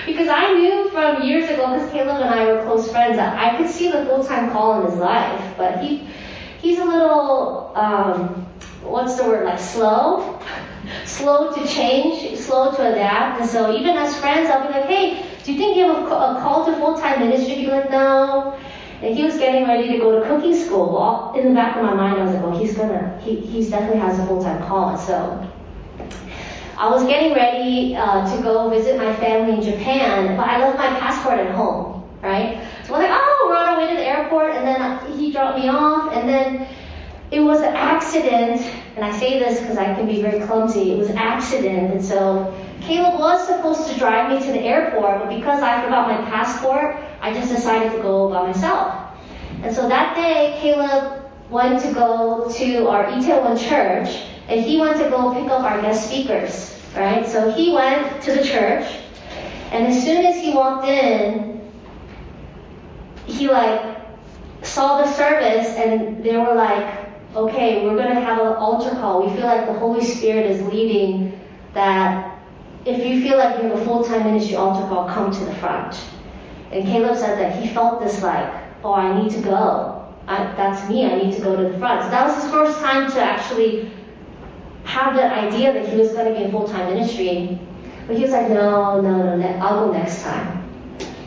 Because 0.05 0.27
I 0.27 0.53
knew 0.53 0.89
from 0.91 1.23
years 1.23 1.49
ago, 1.49 1.73
because 1.73 1.91
Caleb 1.91 2.21
and 2.21 2.33
I 2.33 2.45
were 2.45 2.63
close 2.63 2.91
friends, 2.91 3.17
that 3.17 3.37
I 3.37 3.57
could 3.57 3.69
see 3.69 3.91
the 3.91 4.05
full-time 4.05 4.51
call 4.51 4.81
in 4.81 4.91
his 4.91 4.99
life, 4.99 5.55
but 5.57 5.79
he, 5.79 6.07
he's 6.59 6.79
a 6.79 6.85
little, 6.85 7.71
um, 7.75 8.45
what's 8.83 9.15
the 9.15 9.23
word, 9.23 9.45
like 9.45 9.59
slow? 9.59 10.39
slow 11.05 11.51
to 11.53 11.67
change, 11.67 12.37
slow 12.37 12.71
to 12.71 12.91
adapt. 12.91 13.41
And 13.41 13.49
so 13.49 13.75
even 13.75 13.95
as 13.97 14.17
friends, 14.19 14.49
I'll 14.49 14.67
be 14.67 14.73
like, 14.73 14.85
hey, 14.85 15.25
do 15.43 15.53
you 15.53 15.57
think 15.57 15.77
you 15.77 15.85
have 15.85 16.05
a, 16.05 16.07
call 16.07 16.65
to 16.65 16.73
full-time 16.77 17.19
ministry? 17.19 17.55
Be 17.55 17.67
like, 17.67 17.89
no. 17.89 18.57
And 19.01 19.15
he 19.15 19.23
was 19.23 19.37
getting 19.37 19.67
ready 19.67 19.89
to 19.89 19.97
go 19.97 20.19
to 20.19 20.27
cooking 20.27 20.55
school. 20.55 20.93
Well, 20.93 21.33
in 21.35 21.49
the 21.49 21.53
back 21.53 21.75
of 21.75 21.83
my 21.83 21.93
mind, 21.93 22.19
I 22.19 22.25
was 22.25 22.33
like, 22.33 22.43
well, 22.43 22.57
he's 22.57 22.75
gonna, 22.75 23.19
he, 23.23 23.35
he's 23.35 23.69
definitely 23.69 23.99
has 23.99 24.19
a 24.19 24.25
full-time 24.25 24.63
call. 24.67 24.97
So 24.97 25.47
I 26.77 26.89
was 26.89 27.05
getting 27.05 27.33
ready 27.33 27.95
uh, 27.95 28.35
to 28.35 28.43
go 28.43 28.69
visit 28.69 28.97
my 28.97 29.15
family 29.15 29.53
in 29.53 29.61
Japan, 29.61 30.35
but 30.35 30.45
I 30.47 30.59
left 30.59 30.77
my 30.77 30.87
passport 30.99 31.39
at 31.39 31.55
home, 31.55 32.03
right? 32.21 32.61
So 32.83 32.91
we're 32.91 32.99
like, 32.99 33.11
oh, 33.13 33.45
we're 33.47 33.55
on 33.55 33.67
our 33.69 33.77
way 33.77 33.89
to 33.89 33.95
the 33.95 34.05
airport, 34.05 34.55
and 34.55 34.67
then 34.67 35.17
he 35.17 35.31
dropped 35.31 35.57
me 35.57 35.69
off, 35.69 36.11
and 36.13 36.27
then 36.27 36.67
it 37.31 37.39
was 37.39 37.59
an 37.59 37.73
accident, 37.73 38.61
and 38.97 39.05
I 39.05 39.17
say 39.17 39.39
this 39.39 39.61
because 39.61 39.77
I 39.77 39.93
can 39.95 40.05
be 40.05 40.21
very 40.21 40.45
clumsy. 40.45 40.91
It 40.91 40.97
was 40.97 41.09
an 41.09 41.17
accident, 41.17 41.93
and 41.93 42.03
so 42.03 42.53
Caleb 42.81 43.19
was 43.19 43.47
supposed 43.47 43.89
to 43.89 43.97
drive 43.97 44.29
me 44.29 44.45
to 44.45 44.51
the 44.51 44.59
airport, 44.59 45.19
but 45.19 45.29
because 45.29 45.63
I 45.63 45.81
forgot 45.81 46.09
my 46.09 46.29
passport, 46.29 46.97
I 47.21 47.33
just 47.33 47.55
decided 47.55 47.93
to 47.93 48.01
go 48.01 48.29
by 48.29 48.47
myself. 48.47 48.93
And 49.63 49.73
so 49.73 49.87
that 49.87 50.15
day, 50.15 50.57
Caleb 50.59 51.23
went 51.49 51.81
to 51.83 51.93
go 51.93 52.51
to 52.51 52.87
our 52.89 53.05
Itaewon 53.05 53.57
church, 53.57 54.25
and 54.47 54.61
he 54.61 54.79
went 54.79 54.97
to 54.97 55.09
go 55.09 55.33
pick 55.33 55.49
up 55.49 55.63
our 55.63 55.81
guest 55.81 56.07
speakers, 56.09 56.79
right? 56.95 57.25
So 57.27 57.51
he 57.51 57.73
went 57.73 58.21
to 58.23 58.31
the 58.31 58.43
church, 58.43 58.85
and 59.71 59.87
as 59.87 60.03
soon 60.03 60.25
as 60.25 60.35
he 60.35 60.53
walked 60.53 60.87
in, 60.87 61.71
he 63.25 63.49
like 63.49 63.97
saw 64.61 65.01
the 65.01 65.11
service, 65.11 65.67
and 65.75 66.23
they 66.23 66.37
were 66.37 66.55
like, 66.55 67.05
okay, 67.35 67.85
we're 67.85 67.97
to 67.97 68.13
have 68.13 68.39
an 68.39 68.47
altar 68.47 68.91
call. 68.91 69.27
We 69.27 69.35
feel 69.35 69.45
like 69.45 69.65
the 69.65 69.73
Holy 69.73 70.03
Spirit 70.03 70.49
is 70.49 70.61
leading 70.67 71.39
that 71.73 72.39
if 72.85 73.05
you 73.05 73.21
feel 73.21 73.37
like 73.37 73.61
you 73.61 73.69
have 73.69 73.79
a 73.79 73.85
full-time 73.85 74.23
ministry 74.23 74.55
altar 74.55 74.87
call, 74.87 75.09
come 75.09 75.31
to 75.31 75.45
the 75.45 75.55
front. 75.55 75.99
And 76.71 76.85
Caleb 76.85 77.17
said 77.17 77.39
that 77.39 77.61
he 77.61 77.73
felt 77.73 78.01
this 78.01 78.21
like, 78.21 78.51
oh, 78.83 78.93
I 78.93 79.21
need 79.21 79.31
to 79.31 79.41
go. 79.41 80.13
I, 80.27 80.37
that's 80.55 80.87
me. 80.89 81.05
I 81.05 81.17
need 81.17 81.35
to 81.35 81.41
go 81.41 81.55
to 81.55 81.69
the 81.69 81.77
front. 81.77 82.03
So 82.03 82.09
that 82.09 82.27
was 82.27 82.43
his 82.43 82.51
first 82.51 82.79
time 82.79 83.11
to 83.11 83.21
actually 83.21 83.91
have 84.85 85.15
that 85.15 85.37
idea 85.37 85.73
that 85.73 85.87
he 85.87 85.97
was 85.97 86.11
going 86.13 86.31
to 86.31 86.39
be 86.39 86.45
in 86.45 86.51
full-time 86.51 86.93
ministry. 86.93 87.59
But 88.07 88.17
he 88.17 88.21
was 88.23 88.31
like, 88.31 88.49
no, 88.49 89.01
no, 89.01 89.35
no, 89.35 89.47
I'll 89.61 89.87
go 89.87 89.91
next 89.91 90.23
time. 90.23 90.61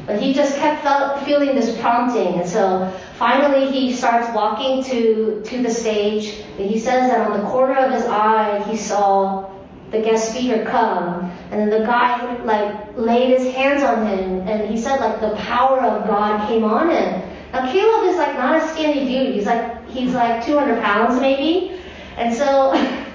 But 0.07 0.21
he 0.23 0.33
just 0.33 0.57
kept 0.57 0.83
felt, 0.83 1.23
feeling 1.25 1.55
this 1.55 1.79
prompting. 1.81 2.41
And 2.41 2.49
so 2.49 2.91
finally 3.17 3.71
he 3.71 3.93
starts 3.93 4.35
walking 4.35 4.83
to, 4.85 5.43
to 5.45 5.63
the 5.63 5.71
stage. 5.71 6.45
And 6.59 6.71
he 6.71 6.79
says 6.79 7.11
that 7.11 7.31
on 7.31 7.39
the 7.39 7.45
corner 7.47 7.77
of 7.77 7.93
his 7.93 8.05
eye, 8.07 8.65
he 8.71 8.77
saw 8.77 9.51
the 9.91 10.01
guest 10.01 10.31
speaker 10.31 10.65
come. 10.65 11.31
And 11.51 11.61
then 11.61 11.71
the 11.71 11.87
guy 11.87 12.43
like 12.45 12.97
laid 12.97 13.39
his 13.39 13.55
hands 13.55 13.83
on 13.83 14.07
him 14.07 14.49
and 14.49 14.71
he 14.71 14.81
said 14.81 15.01
like 15.01 15.21
the 15.21 15.35
power 15.37 15.81
of 15.81 16.07
God 16.07 16.47
came 16.49 16.65
on 16.65 16.91
him. 16.91 17.23
Now 17.53 17.71
Caleb 17.71 18.09
is 18.09 18.17
like 18.17 18.35
not 18.35 18.57
a 18.63 18.69
skinny 18.69 19.07
dude. 19.07 19.35
He's 19.35 19.47
like, 19.47 19.89
he's 19.89 20.15
like 20.15 20.45
200 20.45 20.83
pounds 20.83 21.21
maybe. 21.21 21.81
And 22.17 22.35
so 22.35 22.73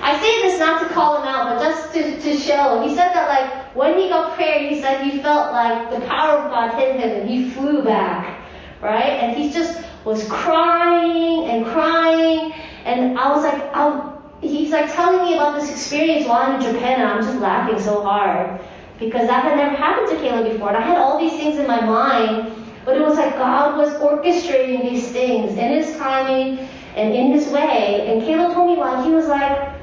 I 0.00 0.18
say 0.20 0.42
this 0.42 0.58
not 0.58 0.82
to 0.82 0.94
call 0.94 1.22
him 1.22 1.28
out, 1.28 1.48
but 1.48 1.62
just 1.62 1.92
to, 1.94 2.20
to 2.20 2.36
show. 2.36 2.82
He 2.86 2.94
said 2.94 3.12
that 3.12 3.28
like 3.28 3.76
when 3.76 3.98
he 3.98 4.08
got 4.08 4.34
prayer, 4.34 4.68
he 4.68 4.80
said 4.80 5.02
he 5.02 5.20
felt 5.20 5.52
like 5.52 5.90
the 5.90 6.00
power 6.06 6.38
of 6.38 6.50
God 6.50 6.78
hit 6.78 6.96
him 7.00 7.20
and 7.20 7.28
he 7.28 7.50
flew 7.50 7.82
back, 7.82 8.40
right? 8.80 9.20
And 9.20 9.36
he 9.36 9.50
just 9.50 9.82
was 10.04 10.26
crying 10.28 11.46
and 11.50 11.66
crying, 11.66 12.52
and 12.84 13.18
I 13.18 13.32
was 13.32 13.42
like, 13.42 13.62
I, 13.74 14.18
he's 14.40 14.70
like 14.70 14.94
telling 14.94 15.24
me 15.24 15.34
about 15.34 15.60
this 15.60 15.70
experience 15.70 16.26
while 16.26 16.42
I'm 16.42 16.54
in 16.54 16.72
Japan, 16.72 17.00
and 17.00 17.10
I'm 17.10 17.22
just 17.22 17.38
laughing 17.38 17.80
so 17.80 18.02
hard 18.02 18.60
because 18.98 19.26
that 19.26 19.44
had 19.44 19.56
never 19.56 19.76
happened 19.76 20.08
to 20.08 20.16
Caleb 20.16 20.52
before, 20.52 20.68
and 20.68 20.76
I 20.78 20.80
had 20.80 20.96
all 20.96 21.18
these 21.18 21.32
things 21.32 21.58
in 21.58 21.66
my 21.66 21.80
mind, 21.84 22.52
but 22.84 22.96
it 22.96 23.02
was 23.02 23.16
like 23.16 23.36
God 23.36 23.76
was 23.76 23.92
orchestrating 23.94 24.82
these 24.88 25.08
things 25.08 25.52
in 25.58 25.72
His 25.72 25.96
timing 25.96 26.68
and 26.96 27.14
in 27.14 27.32
His 27.32 27.46
way. 27.48 28.06
And 28.08 28.22
Caleb 28.22 28.54
told 28.54 28.68
me 28.70 28.76
like 28.76 29.04
he 29.04 29.12
was 29.12 29.26
like 29.26 29.76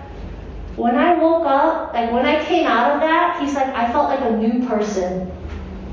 when 0.76 0.96
I 0.96 1.14
woke 1.16 1.46
up, 1.46 1.94
like 1.94 2.12
when 2.12 2.26
I 2.26 2.44
came 2.46 2.66
out 2.66 2.94
of 2.94 3.00
that, 3.02 3.40
he's 3.40 3.54
like, 3.54 3.68
I 3.68 3.92
felt 3.92 4.10
like 4.10 4.22
a 4.22 4.36
new 4.36 4.68
person. 4.68 5.32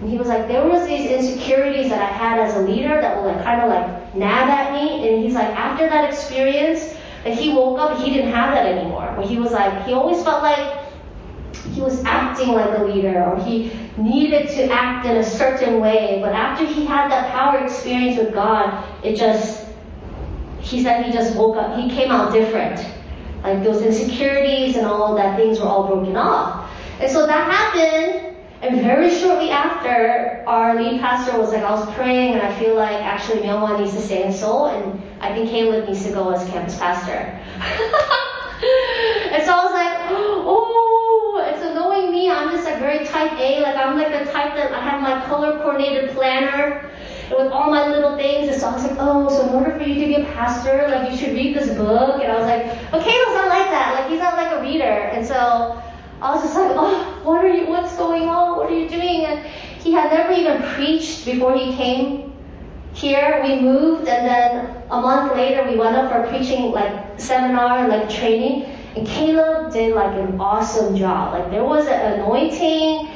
And 0.01 0.09
he 0.09 0.17
was 0.17 0.29
like, 0.29 0.49
there 0.49 0.67
was 0.67 0.89
these 0.89 1.11
insecurities 1.11 1.91
that 1.91 2.01
I 2.01 2.07
had 2.07 2.39
as 2.41 2.57
a 2.57 2.61
leader 2.61 3.01
that 3.01 3.17
were 3.19 3.27
like 3.27 3.45
kind 3.45 3.61
of 3.61 3.69
like 3.69 4.17
nab 4.17 4.49
at 4.49 4.73
me. 4.73 5.07
And 5.07 5.23
he's 5.23 5.35
like, 5.35 5.49
after 5.49 5.87
that 5.87 6.09
experience, 6.11 6.95
that 7.25 7.35
he 7.35 7.53
woke 7.53 7.79
up, 7.79 7.99
he 7.99 8.11
didn't 8.11 8.33
have 8.33 8.55
that 8.55 8.67
anymore. 8.67 9.13
Where 9.17 9.27
he 9.27 9.39
was 9.39 9.53
like, 9.53 9.85
he 9.85 9.93
always 9.93 10.23
felt 10.25 10.43
like 10.43 10.79
he 11.75 11.83
was 11.83 12.03
acting 12.05 12.49
like 12.49 12.79
a 12.79 12.83
leader 12.85 13.23
or 13.23 13.43
he 13.45 13.71
needed 13.99 14.49
to 14.49 14.73
act 14.73 15.05
in 15.05 15.19
a 15.19 15.25
certain 15.25 15.81
way. 15.81 16.21
But 16.23 16.33
after 16.33 16.65
he 16.65 16.87
had 16.87 17.11
that 17.11 17.33
power 17.33 17.63
experience 17.63 18.17
with 18.17 18.33
God, 18.33 18.83
it 19.05 19.17
just, 19.17 19.67
he 20.63 20.83
said 20.83 21.05
he 21.05 21.13
just 21.13 21.37
woke 21.37 21.57
up, 21.57 21.77
he 21.79 21.89
came 21.91 22.11
out 22.11 22.33
different. 22.33 22.85
Like 23.43 23.63
those 23.65 23.83
insecurities 23.83 24.77
and 24.77 24.87
all 24.87 25.15
that 25.17 25.37
things 25.37 25.59
were 25.61 25.67
all 25.67 25.87
broken 25.87 26.17
off. 26.17 26.71
And 27.01 27.11
so 27.11 27.27
that 27.27 27.51
happened, 27.51 28.37
and 28.61 28.83
very 28.83 29.09
shortly 29.11 29.51
after, 29.51 30.45
our 30.47 30.75
lead 30.75 31.01
pastor 31.01 31.39
was 31.39 31.51
like, 31.51 31.63
I 31.63 31.71
was 31.71 31.89
praying, 31.95 32.35
and 32.35 32.43
I 32.43 32.55
feel 32.59 32.75
like 32.75 32.97
actually 32.97 33.41
Myungwan 33.41 33.81
needs 33.81 33.95
to 33.95 34.03
stay 34.03 34.25
in 34.25 34.33
Seoul, 34.33 34.67
and 34.67 35.01
I 35.21 35.35
think 35.35 35.49
Caleb 35.49 35.87
needs 35.89 36.05
to 36.05 36.13
go 36.13 36.31
as 36.31 36.47
campus 36.51 36.79
pastor. 36.79 37.13
and 39.33 39.43
so 39.45 39.53
I 39.55 39.65
was 39.65 39.73
like, 39.73 39.99
oh, 40.11 41.43
and 41.47 41.59
so 41.59 41.73
knowing 41.73 42.13
me, 42.13 42.31
I'm 42.31 42.51
just 42.51 42.67
like 42.67 42.79
very 42.79 43.07
type 43.07 43.33
A, 43.39 43.63
like 43.63 43.77
I'm 43.77 43.97
like 43.97 44.13
the 44.13 44.31
type 44.31 44.55
that 44.57 44.73
I 44.73 44.81
have 44.81 45.01
my 45.01 45.25
color 45.27 45.57
coordinated 45.63 46.11
planner 46.11 46.90
with 47.39 47.53
all 47.53 47.71
my 47.71 47.89
little 47.89 48.17
things. 48.17 48.49
And 48.49 48.61
so 48.61 48.69
I 48.69 48.73
was 48.73 48.85
like, 48.85 48.97
oh, 48.99 49.29
so 49.29 49.49
in 49.49 49.55
order 49.55 49.79
for 49.79 49.85
you 49.85 50.01
to 50.01 50.07
be 50.07 50.15
a 50.23 50.25
pastor, 50.33 50.89
like 50.89 51.11
you 51.11 51.17
should 51.17 51.33
read 51.33 51.57
this 51.57 51.69
book. 51.77 52.23
And 52.23 52.33
I 52.33 52.37
was 52.37 52.47
like, 52.47 52.65
okay, 52.93 53.11
Caleb's 53.11 53.35
not 53.35 53.49
like 53.49 53.71
that. 53.71 53.95
Like 54.01 54.11
he's 54.11 54.21
not 54.21 54.35
like 54.37 54.53
a 54.53 54.61
reader. 54.61 54.85
And 54.85 55.27
so 55.27 55.81
I 56.23 56.35
was 56.35 56.43
just 56.43 56.55
like, 56.55 56.73
oh, 56.75 57.21
what 57.25 57.45
are 57.45 57.49
you, 57.49 57.67
what's 57.69 57.97
going 57.97 58.25
on? 58.25 58.57
What 58.57 58.71
are 58.71 58.79
you 58.79 58.89
doing? 58.89 59.25
And 59.25 59.47
he 59.81 59.93
had 59.93 60.13
never 60.13 60.33
even 60.33 60.63
preached 60.75 61.25
before 61.25 61.57
he 61.57 61.75
came 61.77 62.33
here. 62.93 63.41
We 63.43 63.61
moved 63.61 64.09
and 64.09 64.27
then 64.27 64.83
a 64.91 65.01
month 65.01 65.35
later 65.35 65.69
we 65.71 65.77
went 65.77 65.97
up 65.97 66.11
for 66.11 66.23
a 66.23 66.29
preaching 66.29 66.73
like 66.73 67.21
seminar, 67.21 67.89
like 67.89 68.11
training. 68.11 68.65
And 68.97 69.07
Caleb 69.07 69.73
did 69.73 69.95
like 69.95 70.17
an 70.17 70.41
awesome 70.41 70.97
job. 70.97 71.33
Like 71.33 71.51
there 71.51 71.65
was 71.65 71.87
an 71.87 72.21
anointing. 72.21 73.09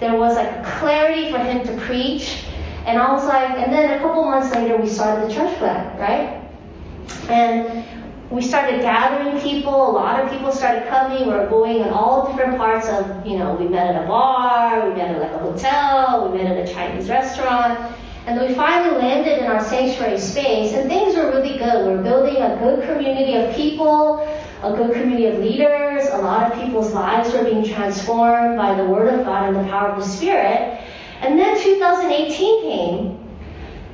There 0.00 0.16
was 0.16 0.34
like 0.34 0.64
clarity 0.64 1.30
for 1.30 1.38
him 1.38 1.64
to 1.64 1.76
preach. 1.86 2.44
And 2.86 2.98
I 2.98 3.12
was 3.12 3.24
like, 3.26 3.50
and 3.58 3.72
then 3.72 3.98
a 3.98 4.02
couple 4.02 4.24
months 4.24 4.54
later, 4.54 4.76
we 4.76 4.88
started 4.88 5.30
the 5.30 5.34
church 5.34 5.56
plant, 5.58 5.98
right? 6.00 6.42
And 7.28 7.84
we 8.30 8.42
started 8.42 8.80
gathering 8.80 9.40
people. 9.40 9.90
A 9.90 9.92
lot 9.92 10.20
of 10.20 10.30
people 10.30 10.50
started 10.50 10.88
coming. 10.88 11.26
We 11.26 11.32
were 11.32 11.46
going 11.48 11.78
in 11.78 11.88
all 11.88 12.28
different 12.28 12.56
parts 12.56 12.88
of, 12.88 13.26
you 13.26 13.38
know, 13.38 13.54
we 13.54 13.68
met 13.68 13.94
at 13.94 14.04
a 14.04 14.08
bar, 14.08 14.88
we 14.88 14.96
met 14.96 15.14
at 15.14 15.20
like 15.20 15.32
a 15.32 15.38
hotel, 15.38 16.28
we 16.28 16.38
met 16.38 16.50
at 16.50 16.68
a 16.68 16.72
Chinese 16.72 17.08
restaurant. 17.08 17.78
And 18.26 18.38
then 18.38 18.48
we 18.48 18.54
finally 18.54 18.96
landed 18.98 19.38
in 19.38 19.46
our 19.46 19.62
sanctuary 19.62 20.18
space, 20.18 20.72
and 20.74 20.88
things 20.88 21.16
were 21.16 21.26
really 21.26 21.58
good. 21.58 21.86
We 21.86 21.96
we're 21.96 22.02
building 22.02 22.36
a 22.36 22.56
good 22.56 22.88
community 22.88 23.34
of 23.34 23.54
people, 23.54 24.20
a 24.62 24.76
good 24.76 24.92
community 24.92 25.26
of 25.26 25.38
leaders. 25.38 26.06
A 26.12 26.18
lot 26.18 26.52
of 26.52 26.62
people's 26.62 26.92
lives 26.92 27.32
were 27.32 27.42
being 27.42 27.64
transformed 27.64 28.56
by 28.56 28.74
the 28.76 28.84
Word 28.84 29.12
of 29.12 29.26
God 29.26 29.48
and 29.48 29.56
the 29.56 29.70
power 29.70 29.88
of 29.88 29.98
the 29.98 30.06
Spirit. 30.06 30.80
And 31.22 31.38
then 31.38 31.56
2018 31.62 32.62
came, 32.62 33.28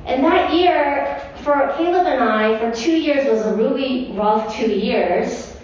and 0.07 0.23
that 0.23 0.51
year 0.51 1.21
for 1.43 1.73
Caleb 1.77 2.07
and 2.07 2.23
I, 2.23 2.57
for 2.57 2.71
two 2.75 2.97
years 2.97 3.29
was 3.29 3.45
a 3.45 3.53
really 3.53 4.11
rough 4.13 4.55
two 4.55 4.71
years 4.71 5.55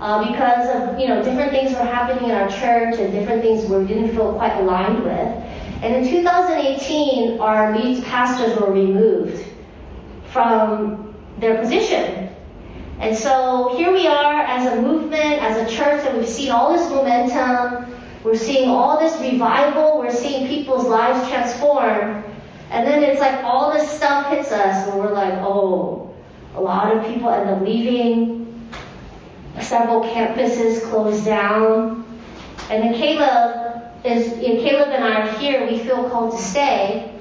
uh, 0.00 0.28
because 0.28 0.68
of 0.74 0.98
you 0.98 1.06
know 1.06 1.22
different 1.22 1.52
things 1.52 1.70
were 1.72 1.84
happening 1.84 2.28
in 2.28 2.34
our 2.34 2.48
church 2.48 2.98
and 2.98 3.12
different 3.12 3.40
things 3.40 3.70
we 3.70 3.86
didn't 3.86 4.10
feel 4.10 4.32
quite 4.32 4.58
aligned 4.58 5.04
with. 5.04 5.12
And 5.82 5.94
in 5.94 6.08
2018, 6.10 7.40
our 7.40 7.78
lead 7.78 8.02
pastors 8.04 8.58
were 8.58 8.72
removed 8.72 9.44
from 10.32 11.14
their 11.38 11.56
position. 11.58 12.30
And 12.98 13.16
so 13.16 13.76
here 13.76 13.92
we 13.92 14.08
are 14.08 14.42
as 14.42 14.72
a 14.72 14.82
movement, 14.82 15.42
as 15.42 15.56
a 15.56 15.72
church, 15.72 16.04
and 16.04 16.18
we've 16.18 16.28
seen 16.28 16.50
all 16.50 16.72
this 16.72 16.88
momentum. 16.90 17.91
We're 18.24 18.36
seeing 18.36 18.68
all 18.68 19.00
this 19.00 19.20
revival. 19.20 19.98
We're 19.98 20.12
seeing 20.12 20.46
people's 20.46 20.86
lives 20.86 21.28
transform. 21.28 22.24
And 22.70 22.86
then 22.86 23.02
it's 23.02 23.20
like 23.20 23.44
all 23.44 23.72
this 23.72 23.90
stuff 23.90 24.30
hits 24.30 24.52
us 24.52 24.88
and 24.88 24.98
we're 24.98 25.12
like, 25.12 25.34
oh, 25.34 26.14
a 26.54 26.60
lot 26.60 26.96
of 26.96 27.04
people 27.06 27.28
end 27.30 27.50
up 27.50 27.60
leaving. 27.62 28.70
Several 29.60 30.02
campuses 30.02 30.82
close 30.84 31.24
down. 31.24 32.06
And 32.70 32.82
then 32.82 32.94
Caleb 32.94 33.82
is, 34.04 34.38
you 34.38 34.54
know, 34.54 34.62
Caleb 34.62 34.88
and 34.88 35.04
I 35.04 35.28
are 35.28 35.38
here. 35.38 35.66
We 35.68 35.80
feel 35.80 36.08
called 36.08 36.32
to 36.32 36.42
stay. 36.42 37.12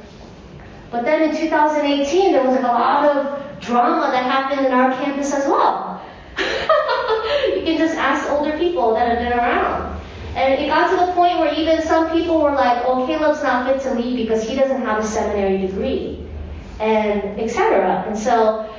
But 0.91 1.03
then 1.03 1.29
in 1.29 1.35
2018, 1.35 2.31
there 2.31 2.43
was 2.43 2.55
like 2.55 2.63
a 2.63 2.67
lot 2.67 3.05
of 3.05 3.59
drama 3.59 4.11
that 4.11 4.23
happened 4.23 4.65
in 4.65 4.71
our 4.71 4.91
campus 4.91 5.33
as 5.33 5.47
well. 5.47 6.01
you 6.37 7.63
can 7.63 7.77
just 7.77 7.95
ask 7.95 8.29
older 8.29 8.57
people 8.57 8.93
that 8.93 9.07
have 9.07 9.19
been 9.19 9.37
around. 9.37 10.00
And 10.35 10.53
it 10.53 10.67
got 10.67 10.89
to 10.91 11.05
the 11.05 11.11
point 11.11 11.39
where 11.39 11.53
even 11.53 11.81
some 11.81 12.09
people 12.11 12.41
were 12.41 12.53
like, 12.53 12.83
oh, 12.85 13.05
Caleb's 13.05 13.43
not 13.43 13.67
fit 13.67 13.81
to 13.83 13.93
lead 13.95 14.15
because 14.15 14.47
he 14.47 14.55
doesn't 14.55 14.81
have 14.81 15.03
a 15.03 15.07
seminary 15.07 15.57
degree, 15.67 16.25
and 16.79 17.39
etc. 17.39 18.05
And 18.07 18.17
so, 18.17 18.73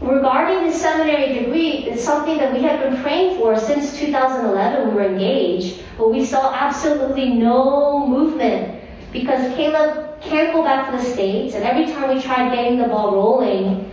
regarding 0.00 0.64
his 0.64 0.80
seminary 0.80 1.38
degree, 1.38 1.84
it's 1.84 2.02
something 2.02 2.36
that 2.38 2.52
we 2.52 2.62
had 2.62 2.80
been 2.80 3.00
praying 3.02 3.38
for 3.38 3.56
since 3.56 3.96
2011. 3.96 4.88
We 4.88 4.94
were 4.94 5.06
engaged, 5.06 5.82
but 5.96 6.10
we 6.10 6.24
saw 6.24 6.52
absolutely 6.52 7.30
no 7.30 8.04
movement 8.08 8.82
because 9.12 9.54
Caleb 9.54 10.20
can't 10.20 10.52
go 10.52 10.64
back 10.64 10.90
to 10.90 10.96
the 10.96 11.04
States, 11.04 11.54
and 11.54 11.62
every 11.62 11.86
time 11.92 12.12
we 12.12 12.20
tried 12.20 12.52
getting 12.52 12.78
the 12.78 12.88
ball 12.88 13.12
rolling, 13.12 13.88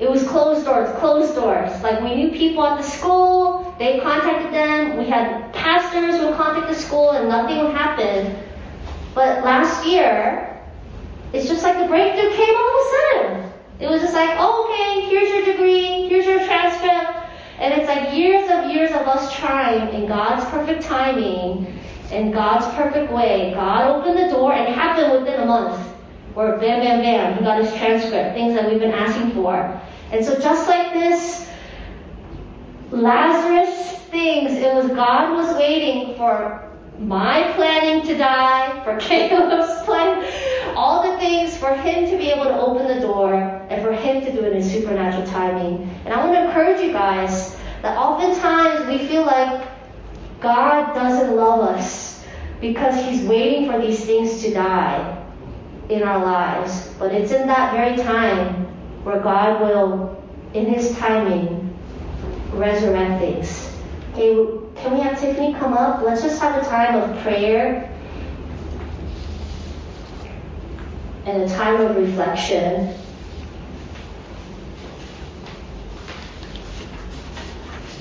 it 0.00 0.08
was 0.08 0.26
closed 0.26 0.64
doors, 0.64 0.88
closed 0.98 1.34
doors. 1.34 1.70
Like 1.82 2.00
we 2.00 2.14
knew 2.14 2.30
people 2.30 2.66
at 2.66 2.78
the 2.78 2.88
school, 2.88 3.67
they 3.78 4.00
contacted 4.00 4.52
them. 4.52 4.98
We 4.98 5.06
had 5.06 5.52
pastors 5.52 6.16
who 6.16 6.26
would 6.26 6.36
contact 6.36 6.68
the 6.68 6.74
school 6.74 7.12
and 7.12 7.28
nothing 7.28 7.72
happened. 7.72 8.36
But 9.14 9.44
last 9.44 9.86
year, 9.86 10.60
it's 11.32 11.46
just 11.48 11.62
like 11.62 11.78
the 11.78 11.86
breakthrough 11.86 12.30
came 12.34 12.54
all 12.56 12.68
of 12.68 12.80
a 12.80 12.90
sudden. 12.90 13.52
It 13.80 13.88
was 13.88 14.00
just 14.02 14.14
like, 14.14 14.30
oh, 14.38 14.66
okay, 14.66 15.08
here's 15.08 15.28
your 15.30 15.44
degree, 15.44 16.08
here's 16.08 16.26
your 16.26 16.44
transcript. 16.44 17.30
And 17.58 17.74
it's 17.74 17.88
like 17.88 18.16
years 18.16 18.50
of 18.50 18.70
years 18.70 18.90
of 18.90 19.06
us 19.06 19.34
trying 19.36 19.94
in 19.94 20.08
God's 20.08 20.44
perfect 20.46 20.82
timing, 20.82 21.78
in 22.10 22.32
God's 22.32 22.66
perfect 22.74 23.12
way. 23.12 23.52
God 23.54 23.90
opened 23.90 24.18
the 24.18 24.30
door 24.30 24.52
and 24.52 24.68
it 24.68 24.74
happened 24.74 25.12
within 25.12 25.40
a 25.40 25.46
month. 25.46 25.86
Or 26.34 26.56
bam, 26.58 26.80
bam, 26.80 27.02
bam, 27.02 27.38
he 27.38 27.44
got 27.44 27.62
his 27.62 27.72
transcript, 27.74 28.34
things 28.34 28.54
that 28.54 28.70
we've 28.70 28.80
been 28.80 28.92
asking 28.92 29.32
for. 29.32 29.80
And 30.12 30.24
so 30.24 30.38
just 30.38 30.68
like 30.68 30.92
this 30.92 31.48
Lazarus 32.98 33.98
things, 34.10 34.52
it 34.52 34.74
was 34.74 34.88
God 34.88 35.34
was 35.34 35.56
waiting 35.56 36.16
for 36.16 36.64
my 36.98 37.52
planning 37.54 38.04
to 38.06 38.16
die, 38.18 38.82
for 38.84 38.96
Caleb's 39.00 39.84
plan, 39.84 40.24
all 40.76 41.10
the 41.10 41.16
things 41.18 41.56
for 41.56 41.74
him 41.74 42.10
to 42.10 42.16
be 42.16 42.30
able 42.30 42.44
to 42.44 42.58
open 42.58 42.88
the 42.88 43.00
door 43.00 43.34
and 43.34 43.82
for 43.82 43.92
him 43.92 44.24
to 44.24 44.32
do 44.32 44.44
it 44.44 44.52
in 44.52 44.62
supernatural 44.62 45.26
timing. 45.26 45.88
And 46.04 46.12
I 46.12 46.24
want 46.24 46.34
to 46.34 46.46
encourage 46.46 46.80
you 46.80 46.92
guys 46.92 47.56
that 47.82 47.96
oftentimes 47.96 48.86
we 48.88 49.06
feel 49.06 49.24
like 49.24 49.68
God 50.40 50.94
doesn't 50.94 51.36
love 51.36 51.60
us. 51.60 52.08
because 52.60 53.04
He's 53.04 53.22
waiting 53.22 53.70
for 53.70 53.80
these 53.80 54.04
things 54.04 54.42
to 54.42 54.52
die 54.52 55.24
in 55.88 56.02
our 56.02 56.18
lives. 56.18 56.92
But 56.98 57.12
it's 57.12 57.30
in 57.30 57.46
that 57.46 57.72
very 57.72 57.96
time 57.96 58.66
where 59.04 59.20
God 59.20 59.60
will, 59.60 60.20
in 60.54 60.66
His 60.66 60.96
timing, 60.98 61.67
resurrect 62.52 63.20
things. 63.20 63.74
Okay, 64.12 64.34
can 64.76 64.94
we 64.94 65.00
have 65.00 65.20
Tiffany 65.20 65.54
come 65.54 65.74
up? 65.74 66.02
Let's 66.02 66.22
just 66.22 66.40
have 66.40 66.60
a 66.60 66.66
time 66.66 66.96
of 66.96 67.22
prayer 67.22 67.94
and 71.24 71.42
a 71.42 71.48
time 71.48 71.80
of 71.80 71.96
reflection. 71.96 72.94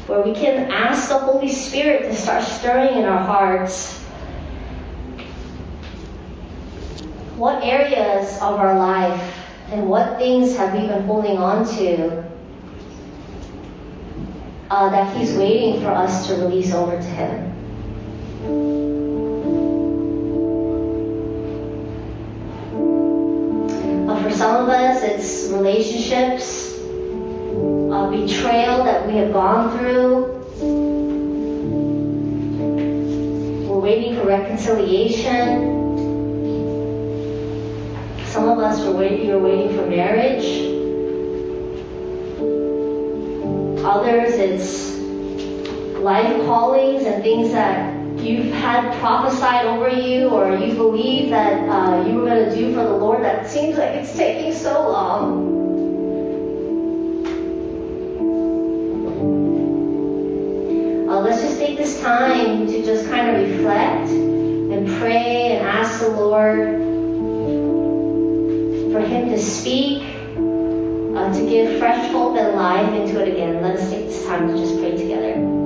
Where 0.08 0.22
we 0.22 0.34
can 0.34 0.72
ask 0.72 1.10
the 1.10 1.20
Holy 1.20 1.52
Spirit 1.52 2.04
to 2.04 2.16
start 2.16 2.44
stirring 2.44 2.98
in 2.98 3.04
our 3.04 3.20
hearts. 3.20 3.98
What 7.36 7.64
areas 7.64 8.34
of 8.36 8.60
our 8.60 8.80
life 8.80 9.36
and 9.70 9.90
what 9.90 10.18
things 10.18 10.56
have 10.56 10.74
we 10.74 10.88
been 10.88 11.04
holding 11.04 11.38
on 11.38 11.68
to 11.76 12.27
uh, 14.70 14.90
that 14.90 15.16
He's 15.16 15.34
waiting 15.38 15.82
for 15.82 15.90
us 15.90 16.28
to 16.28 16.36
release 16.36 16.74
over 16.74 16.96
to 16.96 17.04
Him? 17.04 17.54
But 24.08 24.22
for 24.24 24.32
some 24.32 24.64
of 24.64 24.70
us, 24.70 25.04
it's 25.04 25.52
relationships, 25.52 26.74
uh, 26.80 28.10
betrayal 28.10 28.84
that 28.84 29.08
we 29.08 29.16
have 29.16 29.34
gone 29.34 29.78
through. 29.78 30.38
We're 33.68 33.80
waiting 33.80 34.16
for 34.16 34.26
reconciliation. 34.26 35.76
Some 38.26 38.50
of 38.50 38.60
us 38.60 38.82
are 38.82 38.92
waiting, 38.92 39.28
you're 39.28 39.40
waiting 39.40 39.76
for 39.76 39.86
marriage. 39.88 40.67
Others, 43.98 44.36
it's 44.36 44.96
life 45.98 46.46
callings 46.46 47.04
and 47.04 47.24
things 47.24 47.52
that 47.52 47.98
you've 48.20 48.54
had 48.54 48.94
prophesied 49.00 49.66
over 49.66 49.90
you 49.90 50.30
or 50.30 50.56
you 50.56 50.76
believe 50.76 51.32
that 51.32 51.68
uh, 51.68 52.06
you 52.06 52.14
were 52.14 52.26
going 52.26 52.48
to 52.48 52.56
do 52.56 52.76
for 52.76 52.84
the 52.84 52.92
Lord 52.92 53.24
that 53.24 53.50
seems 53.50 53.76
like 53.76 53.96
it's 53.96 54.16
taking 54.16 54.54
so 54.54 54.88
long. 54.88 55.58
Uh, 61.10 61.20
let's 61.22 61.42
just 61.42 61.58
take 61.58 61.76
this 61.76 62.00
time 62.00 62.68
to 62.68 62.86
just 62.86 63.10
kind 63.10 63.36
of 63.36 63.50
reflect 63.50 64.12
and 64.12 64.88
pray 65.00 65.58
and 65.58 65.68
ask 65.68 66.02
the 66.02 66.10
Lord 66.10 66.78
for 68.94 69.02
Him 69.02 69.30
to 69.30 69.40
speak, 69.40 70.07
to 71.34 71.50
give 71.50 71.80
fresh 71.80 72.12
hope 72.12 72.38
and 72.38 72.56
life 72.56 72.94
into 72.94 73.22
it 73.22 73.28
again, 73.34 73.62
let 73.62 73.76
us 73.76 73.90
take 73.90 74.08
this 74.08 74.26
time 74.26 74.48
to 74.48 74.58
just 74.58 74.80
pray 74.80 74.96
together. 74.96 75.57